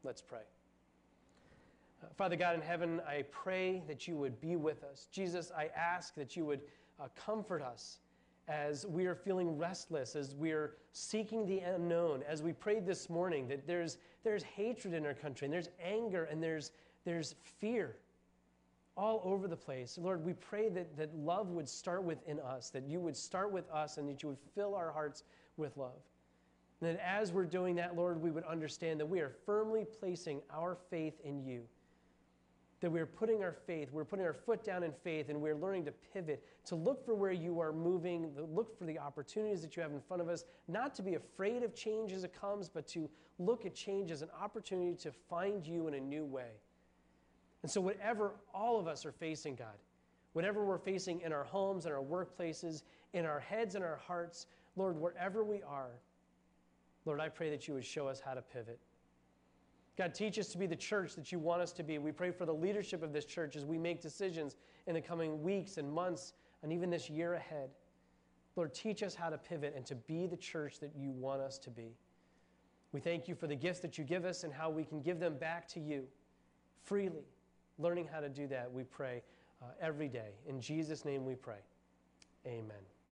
Let's 0.03 0.21
pray. 0.21 0.39
Uh, 2.03 2.07
Father 2.17 2.35
God 2.35 2.55
in 2.55 2.61
heaven, 2.61 3.01
I 3.07 3.23
pray 3.31 3.81
that 3.87 4.07
you 4.07 4.15
would 4.17 4.39
be 4.41 4.55
with 4.55 4.83
us. 4.83 5.07
Jesus, 5.11 5.51
I 5.57 5.69
ask 5.75 6.15
that 6.15 6.35
you 6.35 6.45
would 6.45 6.61
uh, 6.99 7.07
comfort 7.15 7.61
us 7.61 7.99
as 8.49 8.85
we 8.87 9.05
are 9.05 9.15
feeling 9.15 9.57
restless, 9.57 10.15
as 10.15 10.35
we 10.35 10.51
are 10.51 10.73
seeking 10.91 11.45
the 11.45 11.59
unknown, 11.59 12.23
as 12.27 12.41
we 12.41 12.51
prayed 12.51 12.85
this 12.85 13.09
morning 13.09 13.47
that 13.47 13.67
there's, 13.67 13.97
there's 14.23 14.43
hatred 14.43 14.93
in 14.93 15.05
our 15.05 15.13
country, 15.13 15.45
and 15.45 15.53
there's 15.53 15.69
anger, 15.81 16.23
and 16.25 16.41
there's, 16.41 16.71
there's 17.05 17.35
fear 17.59 17.95
all 18.97 19.21
over 19.23 19.47
the 19.47 19.55
place. 19.55 19.97
Lord, 20.01 20.25
we 20.25 20.33
pray 20.33 20.67
that, 20.69 20.97
that 20.97 21.15
love 21.15 21.49
would 21.51 21.69
start 21.69 22.03
within 22.03 22.39
us, 22.39 22.71
that 22.71 22.87
you 22.87 22.99
would 22.99 23.15
start 23.15 23.51
with 23.51 23.69
us, 23.69 23.97
and 23.97 24.09
that 24.09 24.23
you 24.23 24.29
would 24.29 24.39
fill 24.55 24.73
our 24.73 24.91
hearts 24.91 25.23
with 25.55 25.77
love. 25.77 26.01
And 26.81 26.89
that 26.89 27.01
as 27.05 27.31
we're 27.31 27.45
doing 27.45 27.75
that, 27.75 27.95
Lord, 27.95 28.21
we 28.21 28.31
would 28.31 28.45
understand 28.45 28.99
that 28.99 29.05
we 29.05 29.19
are 29.19 29.31
firmly 29.45 29.85
placing 29.99 30.41
our 30.51 30.75
faith 30.89 31.19
in 31.23 31.43
you 31.43 31.63
that 32.81 32.89
we're 32.89 33.05
putting 33.05 33.43
our 33.43 33.51
faith, 33.51 33.89
we're 33.91 34.05
putting 34.05 34.25
our 34.25 34.33
foot 34.33 34.63
down 34.63 34.83
in 34.83 34.91
faith, 35.03 35.29
and 35.29 35.41
we're 35.41 35.55
learning 35.55 35.85
to 35.85 35.91
pivot, 36.13 36.43
to 36.65 36.75
look 36.75 37.05
for 37.05 37.13
where 37.13 37.31
you 37.31 37.59
are 37.59 37.73
moving, 37.73 38.31
look 38.53 38.77
for 38.77 38.85
the 38.85 38.97
opportunities 38.97 39.61
that 39.61 39.75
you 39.75 39.83
have 39.83 39.91
in 39.91 39.99
front 39.99 40.21
of 40.21 40.29
us, 40.29 40.45
not 40.67 40.95
to 40.95 41.01
be 41.01 41.15
afraid 41.15 41.63
of 41.63 41.75
change 41.75 42.13
as 42.13 42.23
it 42.23 42.33
comes, 42.39 42.69
but 42.69 42.87
to 42.87 43.09
look 43.37 43.65
at 43.65 43.75
change 43.75 44.11
as 44.11 44.21
an 44.21 44.29
opportunity 44.41 44.95
to 44.95 45.11
find 45.11 45.65
you 45.65 45.87
in 45.87 45.93
a 45.95 45.99
new 45.99 46.25
way. 46.25 46.51
And 47.63 47.71
so, 47.71 47.81
whatever 47.81 48.33
all 48.53 48.79
of 48.79 48.87
us 48.87 49.05
are 49.05 49.11
facing, 49.11 49.55
God, 49.55 49.75
whatever 50.31 50.63
we're 50.63 50.77
facing 50.77 51.21
in 51.21 51.33
our 51.33 51.43
homes, 51.43 51.85
in 51.85 51.91
our 51.91 52.01
workplaces, 52.01 52.83
in 53.13 53.25
our 53.25 53.39
heads 53.39 53.75
in 53.75 53.83
our 53.83 53.97
hearts, 53.97 54.45
Lord, 54.75 54.97
wherever 54.97 55.43
we 55.43 55.61
are, 55.63 55.91
Lord, 57.05 57.19
I 57.19 57.27
pray 57.27 57.49
that 57.49 57.67
you 57.67 57.73
would 57.73 57.85
show 57.85 58.07
us 58.07 58.21
how 58.23 58.33
to 58.33 58.41
pivot. 58.41 58.79
God, 59.99 60.13
teach 60.15 60.39
us 60.39 60.47
to 60.53 60.57
be 60.57 60.65
the 60.65 60.77
church 60.77 61.13
that 61.15 61.29
you 61.29 61.39
want 61.39 61.61
us 61.61 61.73
to 61.73 61.83
be. 61.83 61.97
We 61.97 62.13
pray 62.13 62.31
for 62.31 62.45
the 62.45 62.53
leadership 62.53 63.03
of 63.03 63.11
this 63.11 63.25
church 63.25 63.57
as 63.57 63.65
we 63.65 63.77
make 63.77 64.01
decisions 64.01 64.55
in 64.87 64.93
the 64.93 65.01
coming 65.01 65.43
weeks 65.43 65.77
and 65.77 65.91
months 65.91 66.31
and 66.63 66.71
even 66.71 66.89
this 66.89 67.09
year 67.09 67.33
ahead. 67.33 67.69
Lord, 68.55 68.73
teach 68.73 69.03
us 69.03 69.13
how 69.13 69.29
to 69.29 69.37
pivot 69.37 69.73
and 69.75 69.85
to 69.85 69.95
be 69.95 70.25
the 70.25 70.37
church 70.37 70.79
that 70.79 70.91
you 70.97 71.11
want 71.11 71.41
us 71.41 71.57
to 71.57 71.69
be. 71.69 71.97
We 72.93 73.01
thank 73.01 73.27
you 73.27 73.35
for 73.35 73.45
the 73.45 73.57
gifts 73.57 73.81
that 73.81 73.97
you 73.97 74.05
give 74.05 74.23
us 74.23 74.45
and 74.45 74.53
how 74.53 74.69
we 74.69 74.85
can 74.85 75.01
give 75.01 75.19
them 75.19 75.35
back 75.37 75.67
to 75.69 75.81
you 75.81 76.05
freely. 76.85 77.25
Learning 77.77 78.07
how 78.09 78.21
to 78.21 78.29
do 78.29 78.47
that, 78.47 78.71
we 78.71 78.83
pray 78.83 79.21
uh, 79.61 79.65
every 79.81 80.07
day. 80.07 80.31
In 80.47 80.61
Jesus' 80.61 81.03
name 81.03 81.25
we 81.25 81.35
pray. 81.35 81.59
Amen. 82.47 82.71